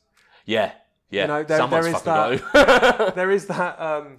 [0.45, 0.73] Yeah,
[1.11, 1.23] yeah.
[1.23, 4.17] You know, there- there is that- There is that um,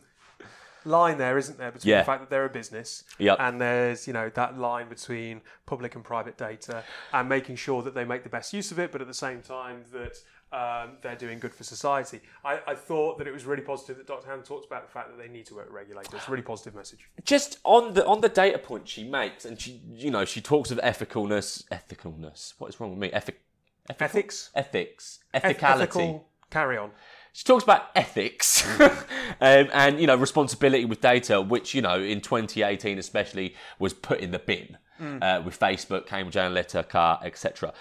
[0.86, 2.00] line there, isn't there, between Yeah.
[2.00, 3.38] the fact that they're a business Yep.
[3.39, 7.93] and there's you know that line between public and private data and making sure that
[7.96, 10.17] they make the best use of it, but at the same time that.
[10.56, 12.22] Um, they're doing good for society.
[12.46, 14.28] I, I thought that it was really positive that Dr.
[14.30, 16.30] Han talked about the fact that they need to work with regulators.
[16.30, 17.10] Really positive message.
[17.26, 20.69] Just on the on the data point she makes, and she you know she talks
[20.69, 22.54] of ethicalness, ethicalness.
[22.60, 23.12] What is wrong with me?
[23.12, 23.41] Ethic,
[23.89, 24.06] ethical?
[24.06, 25.82] Ethics, ethics, eth- ethicality.
[25.82, 26.91] ethical, carry on.
[27.34, 32.22] She talks about ethics um, and you know responsibility with data, which you know in
[32.22, 34.78] 2018 especially was put in the bin
[35.22, 37.74] uh, with Facebook, Cambridge Analytica, etc.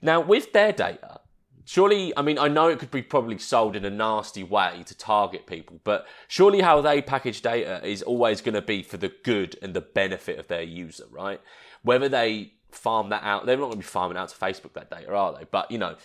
[0.00, 1.20] Now with their data,
[1.66, 4.96] surely I mean I know it could be probably sold in a nasty way to
[4.96, 9.12] target people, but surely how they package data is always going to be for the
[9.22, 11.42] good and the benefit of their user, right?
[11.82, 14.90] Whether they farm that out, they're not going to be farming out to Facebook that
[14.90, 15.44] data, are they?
[15.44, 15.96] But you know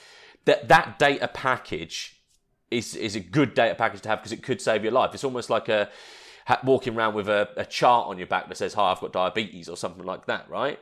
[0.43, 2.18] that that data package
[2.71, 5.13] is is a good data package to have because it could save your life.
[5.13, 5.89] It's almost like a
[6.47, 9.11] ha- walking around with a, a chart on your back that says, "Hi, I've got
[9.13, 10.79] diabetes" or something like that, right?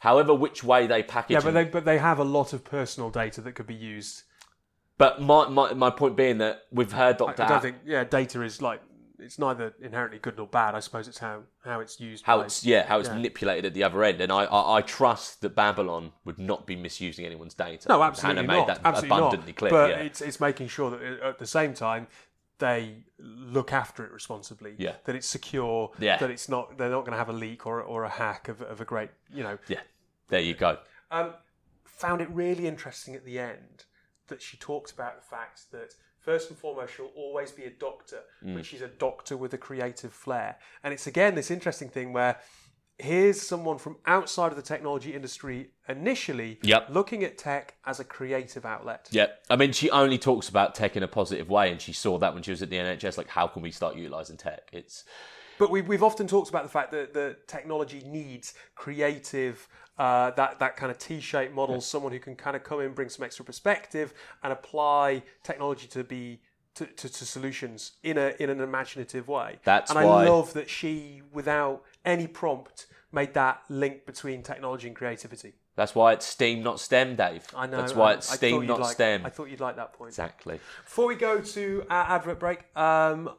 [0.00, 1.36] However, which way they package.
[1.36, 1.38] It.
[1.38, 4.22] Yeah, but they but they have a lot of personal data that could be used.
[4.96, 8.04] but my, my my point being that we've heard I, Doctor I don't think yeah,
[8.04, 8.80] data is like
[9.18, 10.74] it's neither inherently good nor bad.
[10.74, 12.24] I suppose it's how how it's used.
[12.24, 13.14] how by- it's yeah how it's Yeah.
[13.16, 16.76] manipulated at the other end, and I, I I trust that Babylon would not be
[16.76, 17.88] misusing anyone's data.
[17.88, 18.66] no, absolutely Hannah made not.
[18.68, 19.56] that absolutely abundantly not.
[19.56, 19.70] clear.
[19.70, 19.96] But yeah.
[19.98, 22.06] it's it's making sure that uh, at the same time
[22.58, 24.74] they look after it responsibly.
[24.78, 24.94] Yeah.
[25.04, 25.92] That it's secure.
[25.98, 26.16] Yeah.
[26.18, 28.62] That it's not they're not going to have a leak or or a hack of
[28.62, 29.58] of a great you know.
[29.68, 29.80] yeah,
[30.28, 30.78] there you go.
[31.10, 31.34] Um,
[31.84, 33.84] found it really interesting at the end
[34.28, 38.20] that she talked about the fact that first and foremost she'll always be a doctor,
[38.44, 38.54] Mm.
[38.56, 40.58] but she's a doctor with a creative flair.
[40.82, 42.38] And it's again this interesting thing where
[43.00, 46.88] here's someone from outside of the technology industry initially Yep.
[46.90, 49.06] looking at tech as a creative outlet.
[49.12, 52.18] Yeah, I mean, she only talks about tech in a positive way, and she saw
[52.18, 53.16] that when she was at the NHS.
[53.16, 54.68] Like, how can we start utilizing tech?
[54.72, 55.04] It's
[55.60, 60.58] But we, we've often talked about the fact that the technology needs creative, uh, that
[60.60, 63.44] that kind of T-shaped model, someone who can kind of come in, bring some extra
[63.44, 66.40] perspective, and apply technology to be
[66.74, 69.58] to, to, to solutions in a in an imaginative way.
[69.64, 74.86] That's and why- I love that she, without any prompt, made that link between technology
[74.86, 75.54] and creativity.
[75.74, 77.44] that's why it's STEAM, not STEM, Dave.
[77.54, 77.78] I know.
[77.78, 79.24] That's why it's I STEAM, not like- STEM.
[79.26, 80.10] I thought you'd like that point.
[80.10, 80.60] exactly.
[80.84, 83.30] Before we go to our advert break, um,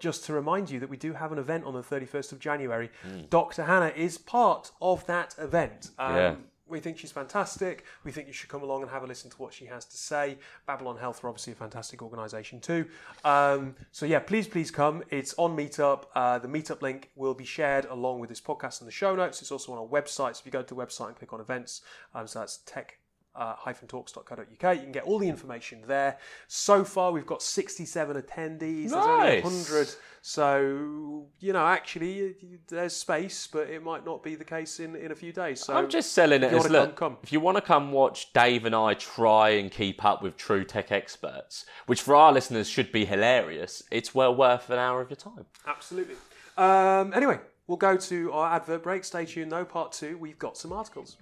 [0.00, 2.90] just to remind you that we do have an event on the 31st of January.
[3.30, 3.64] Dr.
[3.64, 5.90] Hannah is part of that event.
[5.98, 6.34] Um, Yeah.
[6.70, 7.86] We think she's fantastic.
[8.04, 9.96] We think you should come along and have a listen to what she has to
[9.96, 10.36] say.
[10.66, 12.84] Babylon Health are obviously a fantastic organisation too.
[13.24, 15.02] Um, so yeah, please, please come.
[15.08, 16.04] It's on Meetup.
[16.14, 19.40] Uh, the Meetup link will be shared along with this podcast in the show notes.
[19.40, 20.36] It's also on our website.
[20.36, 21.80] So if you go to the website and click on events,
[22.14, 22.98] um, so that's tech
[23.38, 24.40] uh, talks.co.uk.
[24.50, 26.18] You can get all the information there.
[26.48, 28.90] So far, we've got 67 attendees.
[28.90, 28.92] Nice.
[28.92, 29.44] There's only Nice.
[29.44, 29.94] 100.
[30.20, 32.34] So, you know, actually,
[32.68, 35.60] there's space, but it might not be the case in, in a few days.
[35.60, 36.96] So I'm just selling it as look.
[36.96, 37.18] come, come.
[37.22, 40.64] If you want to come watch Dave and I try and keep up with true
[40.64, 45.10] tech experts, which for our listeners should be hilarious, it's well worth an hour of
[45.10, 45.46] your time.
[45.66, 46.16] Absolutely.
[46.56, 49.04] Um, anyway, we'll go to our advert break.
[49.04, 49.64] Stay tuned, though.
[49.64, 51.16] Part two, we've got some articles.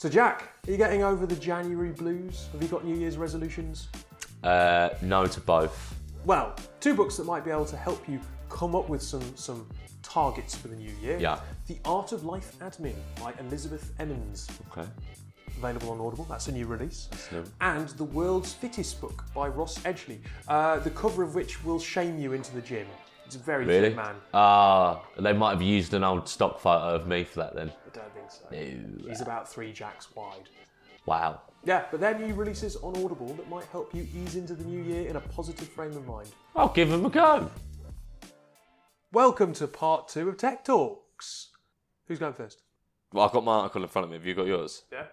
[0.00, 2.48] So, Jack, are you getting over the January blues?
[2.52, 3.88] Have you got New Year's resolutions?
[4.42, 5.94] Uh, no to both.
[6.24, 9.68] Well, two books that might be able to help you come up with some some
[10.02, 11.18] targets for the new year.
[11.18, 11.38] Yeah.
[11.66, 14.88] The Art of Life Admin by Elizabeth Emens, Okay.
[15.58, 16.24] available on Audible.
[16.30, 17.10] That's a new release.
[17.30, 17.44] new.
[17.60, 22.18] And The World's Fittest Book by Ross Edgley, uh, the cover of which will shame
[22.18, 22.86] you into the gym.
[23.26, 23.94] It's a very Really?
[23.94, 24.14] man.
[24.32, 27.70] Ah, they might have used an old stock photo of me for that then.
[27.92, 28.44] I don't think so.
[28.52, 29.08] No.
[29.08, 30.48] He's about three jacks wide.
[31.06, 31.40] Wow.
[31.64, 34.82] Yeah, but they're new releases on Audible that might help you ease into the new
[34.82, 36.28] year in a positive frame of mind.
[36.54, 37.50] I'll give them a go.
[39.12, 41.50] Welcome to part two of Tech Talks.
[42.06, 42.62] Who's going first?
[43.12, 44.18] Well, I've got my article in front of me.
[44.18, 44.84] Have you got yours?
[44.92, 45.06] Yeah.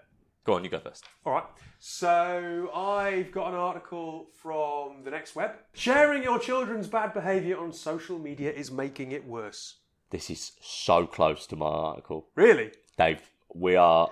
[0.46, 1.06] Go on, you go first.
[1.26, 1.46] All right.
[1.80, 5.52] So I've got an article from the Next Web.
[5.74, 9.80] Sharing your children's bad behaviour on social media is making it worse.
[10.10, 12.28] This is so close to my article.
[12.36, 12.72] Really?
[12.98, 13.22] Dave,
[13.54, 14.10] we are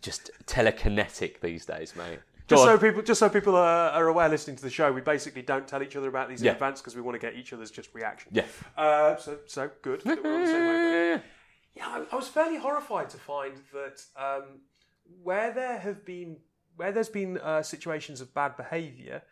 [0.00, 2.18] just telekinetic these days, mate.
[2.48, 5.00] Go Just so people, just so people are, are aware, listening to the show, we
[5.00, 6.52] basically don't tell each other about these in Yeah.
[6.52, 8.32] advance because we want to get each other's just reaction.
[8.34, 8.46] Yeah.
[8.76, 10.00] Uh, so, so good.
[10.02, 11.24] that we're on the same wavelength.
[11.76, 14.58] Yeah, I, I was fairly horrified to find that um,
[15.22, 16.38] where there have been
[16.74, 19.22] where there's been uh, situations of bad behaviour,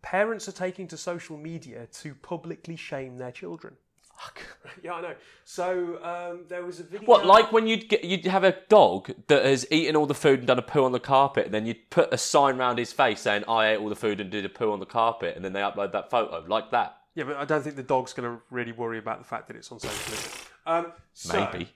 [0.00, 3.76] parents are taking to social media to publicly shame their children.
[4.18, 4.42] Fuck.
[4.82, 5.14] Yeah, I know.
[5.44, 7.06] So um, there was a video.
[7.06, 10.40] What, like when you'd get, you'd have a dog that has eaten all the food
[10.40, 12.92] and done a poo on the carpet, and then you'd put a sign round his
[12.92, 15.44] face saying, "I ate all the food and did a poo on the carpet," and
[15.44, 16.98] then they upload that photo like that.
[17.14, 19.56] Yeah, but I don't think the dog's going to really worry about the fact that
[19.56, 20.30] it's on social media.
[20.66, 21.70] Um, so, Maybe.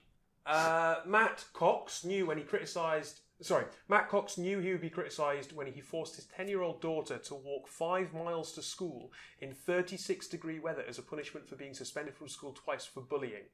[0.45, 3.21] Uh, Matt Cox knew when he criticised.
[3.41, 6.81] Sorry, Matt Cox knew he would be criticised when he forced his 10 year old
[6.81, 11.55] daughter to walk five miles to school in 36 degree weather as a punishment for
[11.55, 13.45] being suspended from school twice for bullying.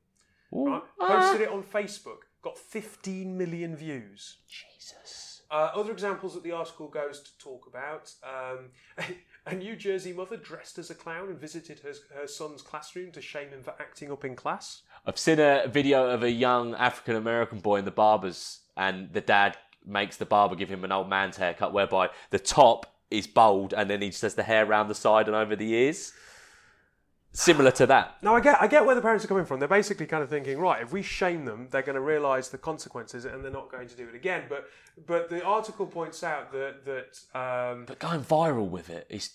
[0.52, 0.82] Right?
[1.00, 4.38] Posted it on Facebook, got 15 million views.
[4.48, 5.42] Jesus.
[5.52, 8.70] Uh, other examples that the article goes to talk about um,
[9.46, 13.22] a New Jersey mother dressed as a clown and visited her, her son's classroom to
[13.22, 14.82] shame him for acting up in class.
[15.06, 19.22] I've seen a video of a young African American boy in the barber's, and the
[19.22, 23.74] dad makes the barber give him an old man's haircut, whereby the top is bald
[23.74, 26.14] and then he just has the hair round the side and over the ears.
[27.32, 28.16] Similar to that.
[28.22, 29.60] Now I get I get where the parents are coming from.
[29.60, 32.58] They're basically kind of thinking, right, if we shame them, they're going to realise the
[32.58, 34.44] consequences and they're not going to do it again.
[34.48, 34.70] But
[35.06, 39.32] but the article points out that that um, But going viral with it is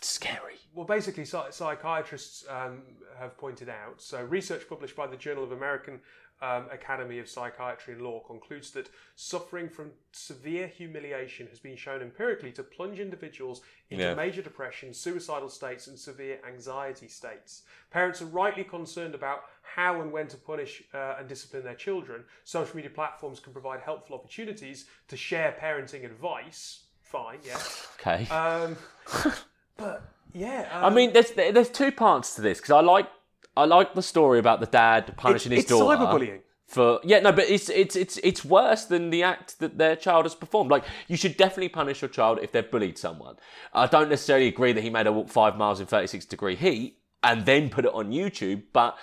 [0.00, 0.54] scary.
[0.74, 2.82] well, basically, psychiatrists um,
[3.18, 4.00] have pointed out.
[4.00, 6.00] So, research published by the Journal of American
[6.42, 12.02] um, Academy of Psychiatry and Law concludes that suffering from severe humiliation has been shown
[12.02, 14.14] empirically to plunge individuals into Yeah.
[14.14, 17.62] major depression, suicidal states, and severe anxiety states.
[17.90, 22.24] Parents are rightly concerned about how and when to punish uh, and discipline their children.
[22.44, 26.84] Social media platforms can provide helpful opportunities to share parenting advice.
[27.02, 27.58] Fine, yeah.
[28.00, 28.26] Okay.
[28.28, 28.76] Um,
[29.76, 33.08] but yeah, I um, mean, there's there's two parts to this because I like
[33.56, 35.98] I like the story about the dad punishing it's, his it's daughter.
[35.98, 36.40] cyberbullying.
[36.66, 40.24] For yeah, no, but it's it's it's it's worse than the act that their child
[40.24, 40.70] has performed.
[40.70, 43.36] Like you should definitely punish your child if they've bullied someone.
[43.72, 46.56] I don't necessarily agree that he made her walk five miles in thirty six degree
[46.56, 48.96] heat and then put it on YouTube, but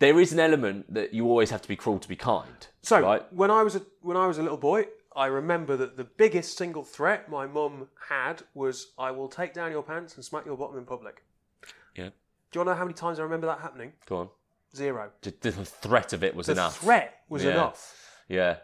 [0.00, 2.66] there is an element that you always have to be cruel to be kind.
[2.82, 3.32] So right?
[3.32, 6.58] when I was a when I was a little boy, I remember that the biggest
[6.58, 10.56] single threat my mum had was, "I will take down your pants and smack your
[10.56, 11.24] bottom in public."
[12.50, 13.92] Do you want to know how many times I remember that happening?
[14.06, 14.28] go on.
[14.76, 15.10] Zero.
[15.22, 16.78] The, the threat of it was The enough.
[16.80, 17.50] The threat was Yeah.
[17.52, 17.94] enough.
[18.28, 18.56] Yeah.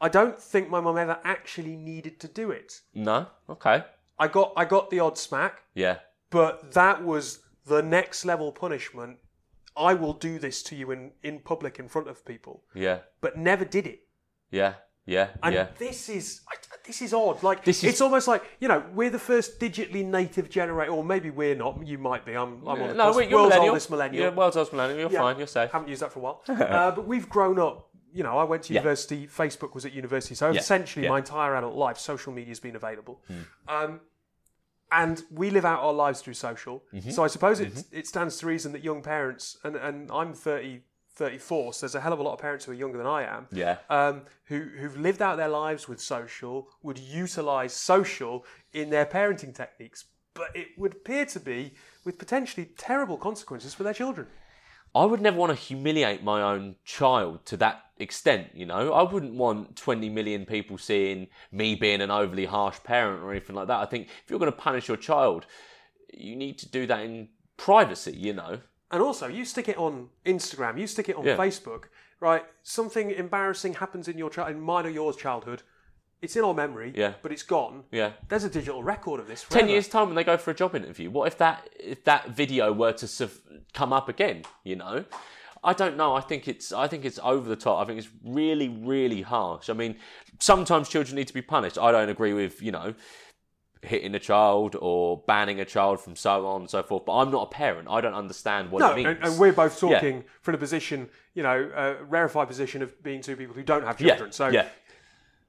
[0.00, 2.80] I don't think my mum ever actually needed to do it.
[2.94, 3.26] No.
[3.48, 3.84] Okay.
[4.18, 5.98] I got I got the odd smack, Yeah.
[6.30, 9.18] but that was the next level punishment.
[9.76, 13.00] I will do this to you in, in public in front of people, Yeah.
[13.20, 14.00] but never did it.
[14.50, 14.74] Yeah.
[15.06, 15.28] Yeah.
[15.42, 15.68] And yeah.
[15.78, 16.40] this is
[16.86, 17.42] this is odd.
[17.42, 21.04] Like This is- it's almost like you know we're the first digitally native generation, or
[21.04, 21.84] maybe we're not.
[21.86, 22.32] You might be.
[22.36, 23.70] I'm, I'm on the no, wait, you're world's millennial.
[23.70, 24.22] oldest millennial.
[24.24, 25.00] Yeah, world's oldest millennial.
[25.00, 25.20] You're Yeah.
[25.20, 25.38] fine.
[25.38, 25.70] You're safe.
[25.70, 26.42] Haven't used that for a while.
[26.48, 27.88] uh, but we've grown up.
[28.12, 28.80] You know, I went to Yeah.
[28.80, 29.26] university.
[29.26, 30.60] Facebook was at university, so Yeah.
[30.60, 31.10] essentially Yeah.
[31.10, 33.20] my entire adult life, social media has been available.
[33.28, 33.40] Hmm.
[33.68, 34.00] Um,
[34.92, 36.82] and we live out our lives through social.
[36.92, 37.10] Mm-hmm.
[37.10, 40.34] So I suppose it, it stands to reason that young parents, and, and I'm
[41.20, 43.24] 34, so there's a hell of a lot of parents who are younger than I
[43.24, 43.46] am.
[43.52, 43.76] Yeah.
[43.90, 49.54] Um, who, who've lived out their lives with social, would utilise social in their parenting
[49.54, 51.74] techniques, but it would appear to be
[52.06, 54.28] with potentially terrible consequences for their children.
[54.94, 58.94] I would never want to humiliate my own child to that extent, you know.
[58.94, 63.56] I wouldn't want 20 million people seeing me being an overly harsh parent or anything
[63.56, 63.78] like that.
[63.78, 65.44] I think if you're going to punish your child,
[66.14, 68.60] you need to do that in privacy, you know.
[68.90, 71.36] And also, you stick it on Instagram, you stick it on Yeah.
[71.36, 71.84] Facebook,
[72.18, 72.44] right?
[72.62, 75.62] Something embarrassing happens in your child, in mine or yours childhood.
[76.22, 77.14] It's in our memory, Yeah.
[77.22, 77.84] but it's gone.
[77.92, 78.12] Yeah.
[78.28, 79.40] There's a digital record of this.
[79.42, 79.68] Ten forever.
[79.70, 82.72] years time when they go for a job interview, what if that if that video
[82.72, 83.40] were to suf-
[83.72, 84.42] come up again?
[84.64, 85.04] You know,
[85.64, 86.14] I don't know.
[86.14, 87.80] I think it's I think it's over the top.
[87.82, 89.70] I think it's really really harsh.
[89.70, 89.96] I mean,
[90.40, 91.78] sometimes children need to be punished.
[91.78, 92.94] I don't agree with you know
[93.82, 97.04] hitting a child or banning a child from so on and so forth.
[97.06, 97.88] But I'm not a parent.
[97.90, 99.08] I don't understand what No, it means.
[99.08, 99.88] and, and we're both Yeah.
[99.90, 103.84] talking from a position, you know, a rarefied position of being two people who don't
[103.84, 104.32] have yeah, children.
[104.32, 104.68] So yeah,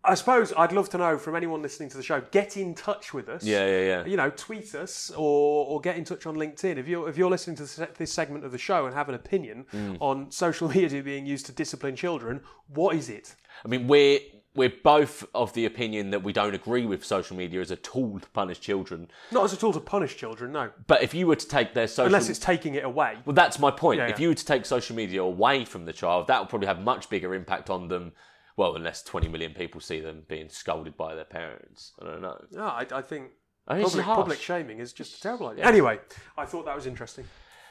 [0.03, 3.13] I suppose I'd love to know from anyone listening to the show, get in touch
[3.13, 3.43] with us.
[3.43, 4.05] yeah, yeah, yeah.
[4.05, 6.77] You know, tweet us or, or get in touch on LinkedIn.
[6.77, 9.15] If you're if you're listening to this, this segment of the show and have an
[9.15, 9.97] opinion Mm.
[9.99, 13.35] on social media being used to discipline children, what is it?
[13.63, 14.19] I mean, we're
[14.53, 18.19] we're both of the opinion that we don't agree with social media as a tool
[18.19, 19.09] to punish children.
[19.31, 20.71] Not as a tool to punish children, no.
[20.87, 23.17] But if you were to take their social Unless it's taking it away.
[23.25, 23.99] Well, that's my point.
[23.99, 24.23] Yeah, if yeah.
[24.23, 27.09] you were to take social media away from the child, that would probably have much
[27.09, 28.11] bigger impact on them.
[28.57, 31.93] Well, unless 20 million people see them being scolded by their parents.
[32.01, 32.43] I don't know.
[32.51, 33.31] No, I, I think
[33.67, 35.65] I think public, public shaming is just a terrible idea.
[35.65, 35.99] Anyway,
[36.37, 37.25] I thought that was interesting.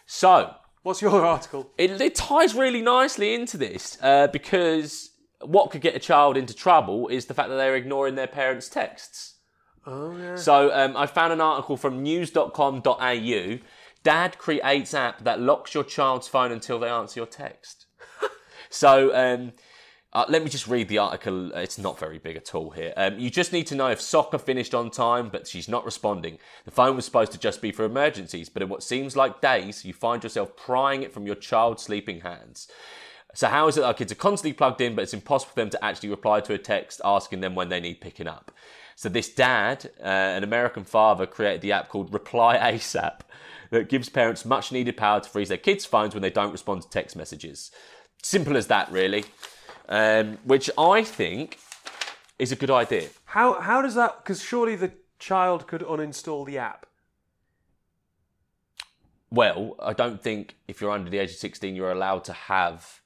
[0.07, 1.71] So, What's your article?
[1.77, 5.11] it, it ties really nicely into this uh, because
[5.43, 8.69] what could get a child into trouble is the fact that they're ignoring their parents'
[8.69, 9.37] texts.
[9.87, 10.37] Oh, yeah.
[10.37, 13.59] So um, I found an article from news.com.au.
[14.03, 17.87] Dad creates app that locks your child's phone until they answer your text.
[18.71, 19.53] so um,
[20.13, 21.53] uh, let me just read the article.
[21.53, 22.93] It's not very big at all here.
[22.97, 26.39] Um, you just need to know if soccer finished on time, but she's not responding.
[26.65, 29.85] The phone was supposed to just be for emergencies, but in what seems like days,
[29.85, 32.69] you find yourself prying it from your child's sleeping hands.
[33.35, 35.61] So how is it that our kids are constantly plugged in, but it's impossible for
[35.61, 38.51] them to actually reply to a text asking them when they need picking up?
[38.97, 43.21] So this dad, uh, an American father, created the app called Reply ASAP
[43.71, 46.83] that gives parents much needed power to freeze their kids' phones when they don't respond
[46.83, 47.71] to text messages.
[48.23, 49.25] Simple as that, really.
[49.89, 51.59] Um, which I think
[52.39, 53.09] is a good idea.
[53.25, 54.19] How how does that?
[54.19, 56.87] Because surely the child could uninstall the app.
[59.31, 63.00] Well, I don't think if you're under the age of 16, you're allowed to have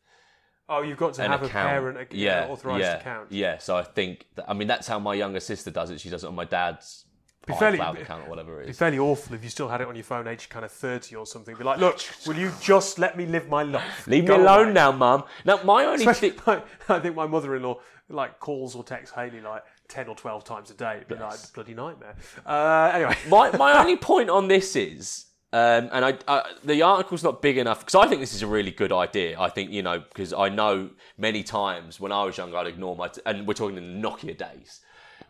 [0.69, 1.67] Oh, you've got to have account.
[1.67, 3.31] a parent ac- yeah, authorized yeah, account.
[3.31, 6.01] Yeah, so I think, that, I mean, that's how my younger sister does it.
[6.01, 7.05] She does it on my dad's
[7.47, 8.69] Be fairly- iCloud account or whatever it is.
[8.69, 10.73] It'd be fairly awful if you still had it on your phone, age kind of
[10.73, 11.55] thirty or something.
[11.57, 14.07] Be like, look, will you just let me live my life?
[14.07, 15.25] Leave Go me alone away." now, mum.
[15.45, 16.33] Now, my only thing.
[16.89, 20.75] I think my mother-in-law like calls or texts Haley like ten or twelve times a
[20.75, 20.97] day.
[20.97, 22.17] It'd be like bloody nightmare.
[22.47, 27.23] Uh, anyway, my my only point on this is, um, and I, uh, the article's
[27.23, 29.39] not big enough because I think this is a really good idea.
[29.41, 32.97] I think you know because I know many times when I was younger I'd ignore
[32.97, 34.81] my t- and we're talking in the Nokia days.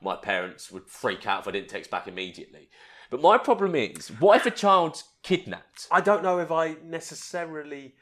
[0.01, 2.69] My parents would freak out if I didn't text back immediately.
[3.11, 5.89] But my problem is, what if a child's kidnapped?
[5.91, 7.95] I don't know if I necessarily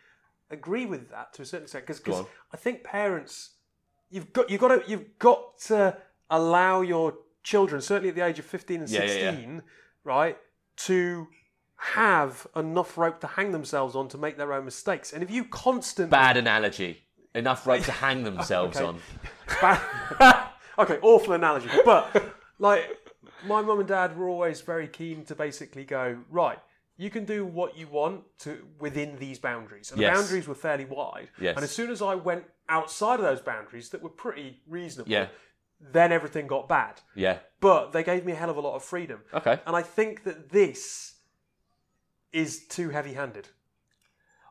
[0.51, 2.25] agree with that to a certain extent because.
[2.53, 3.51] I think parents,
[4.11, 5.97] you've got you've got to you've got to
[6.31, 9.61] allow your children, certainly at the age of fifteen and Yeah, yeah, sixteen, yeah.
[10.05, 10.39] right,
[10.77, 11.27] to
[11.83, 15.13] have enough rope to hang themselves on to make their own mistakes.
[15.13, 17.03] And if you constantly Bad analogy.
[17.35, 18.85] Enough rope to hang themselves Okay.
[18.87, 19.01] on.
[20.79, 22.85] okay, awful analogy, but like
[23.47, 26.59] my mum and dad were always very keen to basically go right.
[26.99, 30.15] You can do what you want to within these boundaries, and Yes.
[30.17, 31.31] the boundaries were fairly wide.
[31.41, 31.57] Yes.
[31.57, 35.29] And as soon as I went outside of those boundaries that were pretty reasonable, Yeah.
[35.81, 37.01] then everything got bad.
[37.17, 37.39] Yeah.
[37.61, 39.59] But they gave me a hell of a lot of freedom, Okay.
[39.67, 41.15] and I think that this
[42.33, 43.49] is too heavy-handed.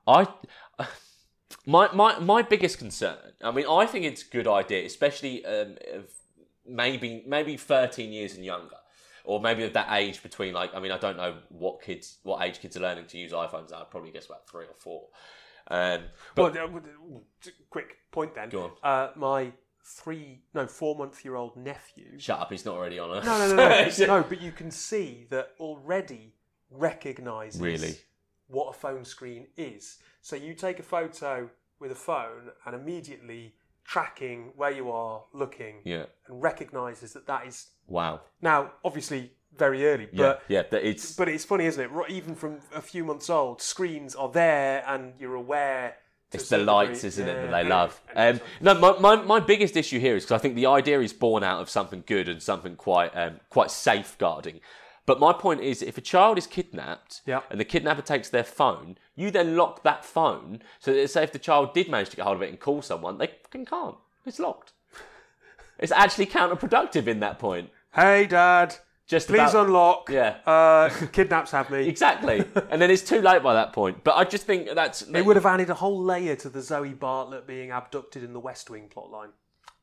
[0.07, 0.27] I
[1.65, 3.17] my my my biggest concern.
[3.43, 5.75] I mean, I think it's a good idea, especially um,
[6.67, 8.77] maybe maybe thirteen years and younger,
[9.23, 10.73] or maybe at that age between like.
[10.73, 13.73] I mean, I don't know what kids, what age kids are learning to use iPhones.
[13.73, 15.07] I'd probably guess about three or four.
[15.67, 16.01] Um,
[16.36, 17.23] but Well,
[17.69, 18.49] quick point then.
[18.49, 18.71] Go on.
[18.84, 19.51] Uh, my
[19.84, 22.17] three, no, four-month-year-old nephew.
[22.17, 23.23] shut up, he's not already on a.
[23.23, 23.89] No, no, no, no.
[24.07, 26.34] no, but you can see that already
[26.72, 27.95] recognises Really?
[28.47, 29.99] what a phone screen is.
[30.22, 31.49] So you take a photo
[31.80, 33.53] with a phone and immediately
[33.84, 36.05] tracking where you are looking Yeah.
[36.28, 38.22] and recognises that that is Wow.
[38.41, 40.63] now obviously very early, but yeah.
[40.72, 41.13] That it's.
[41.15, 42.09] but it's funny, isn't it?
[42.09, 45.97] Even from a few months old, screens are there and you're aware
[46.32, 47.07] It's the lights, degree.
[47.09, 48.01] isn't it, that they love?
[48.15, 51.11] Um, no, my, my, my biggest issue here is because I think the idea is
[51.11, 54.61] born out of something good and something quite um, quite safeguarding.
[55.12, 57.41] But my point is, if a child is kidnapped Yeah.
[57.49, 61.34] and the kidnapper takes their phone, you then lock that phone so that say if
[61.34, 63.97] the child did manage to get hold of it and call someone, they fucking can't.
[64.26, 64.72] It's locked.
[65.80, 67.72] It's actually counterproductive in that point.
[67.93, 70.09] Hey, Dad, Just please about- unlock.
[70.09, 70.38] Yeah.
[70.45, 71.89] Uh, kidnaps have me.
[71.89, 74.05] Exactly, and then it's too late by that point.
[74.05, 76.93] But I just think that's They would have added a whole layer to the Zoe
[76.93, 79.32] Bartlett being abducted in the West Wing plotline.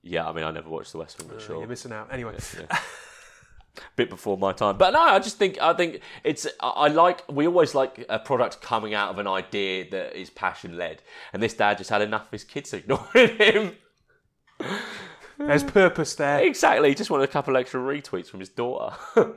[0.03, 1.59] Yeah, I mean, I never watched The West Wing, for sure.
[1.59, 2.11] You're missing out.
[2.13, 2.37] Anyway,
[3.97, 4.77] bit before my time.
[4.79, 8.61] But no, I just think I think it's I like we always like a product
[8.61, 11.03] coming out of an idea that is passion led,
[11.33, 13.77] and this dad just had enough of his kids ignoring him.
[15.39, 16.41] there's purpose there.
[16.41, 18.97] Exactly, he just wanted a couple extra retweets from his daughter.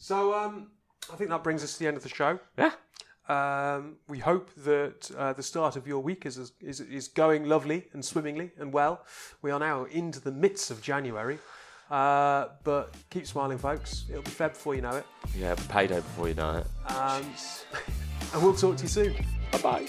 [0.00, 0.68] So um,
[1.12, 2.38] I think that brings us to the end of the show.
[2.56, 2.72] yeah,
[3.28, 7.88] Um, we hope that uh, the start of your week is, is is going lovely
[7.92, 9.04] and swimmingly and well.
[9.42, 11.38] We are now into the midst of January,
[11.90, 14.04] uh, but keep smiling, folks.
[14.08, 16.66] It'll be Feb before you know it, yeah, payday before you know it.
[16.92, 17.24] um,
[18.34, 19.14] and we'll talk to you soon.
[19.52, 19.86] Bye bye.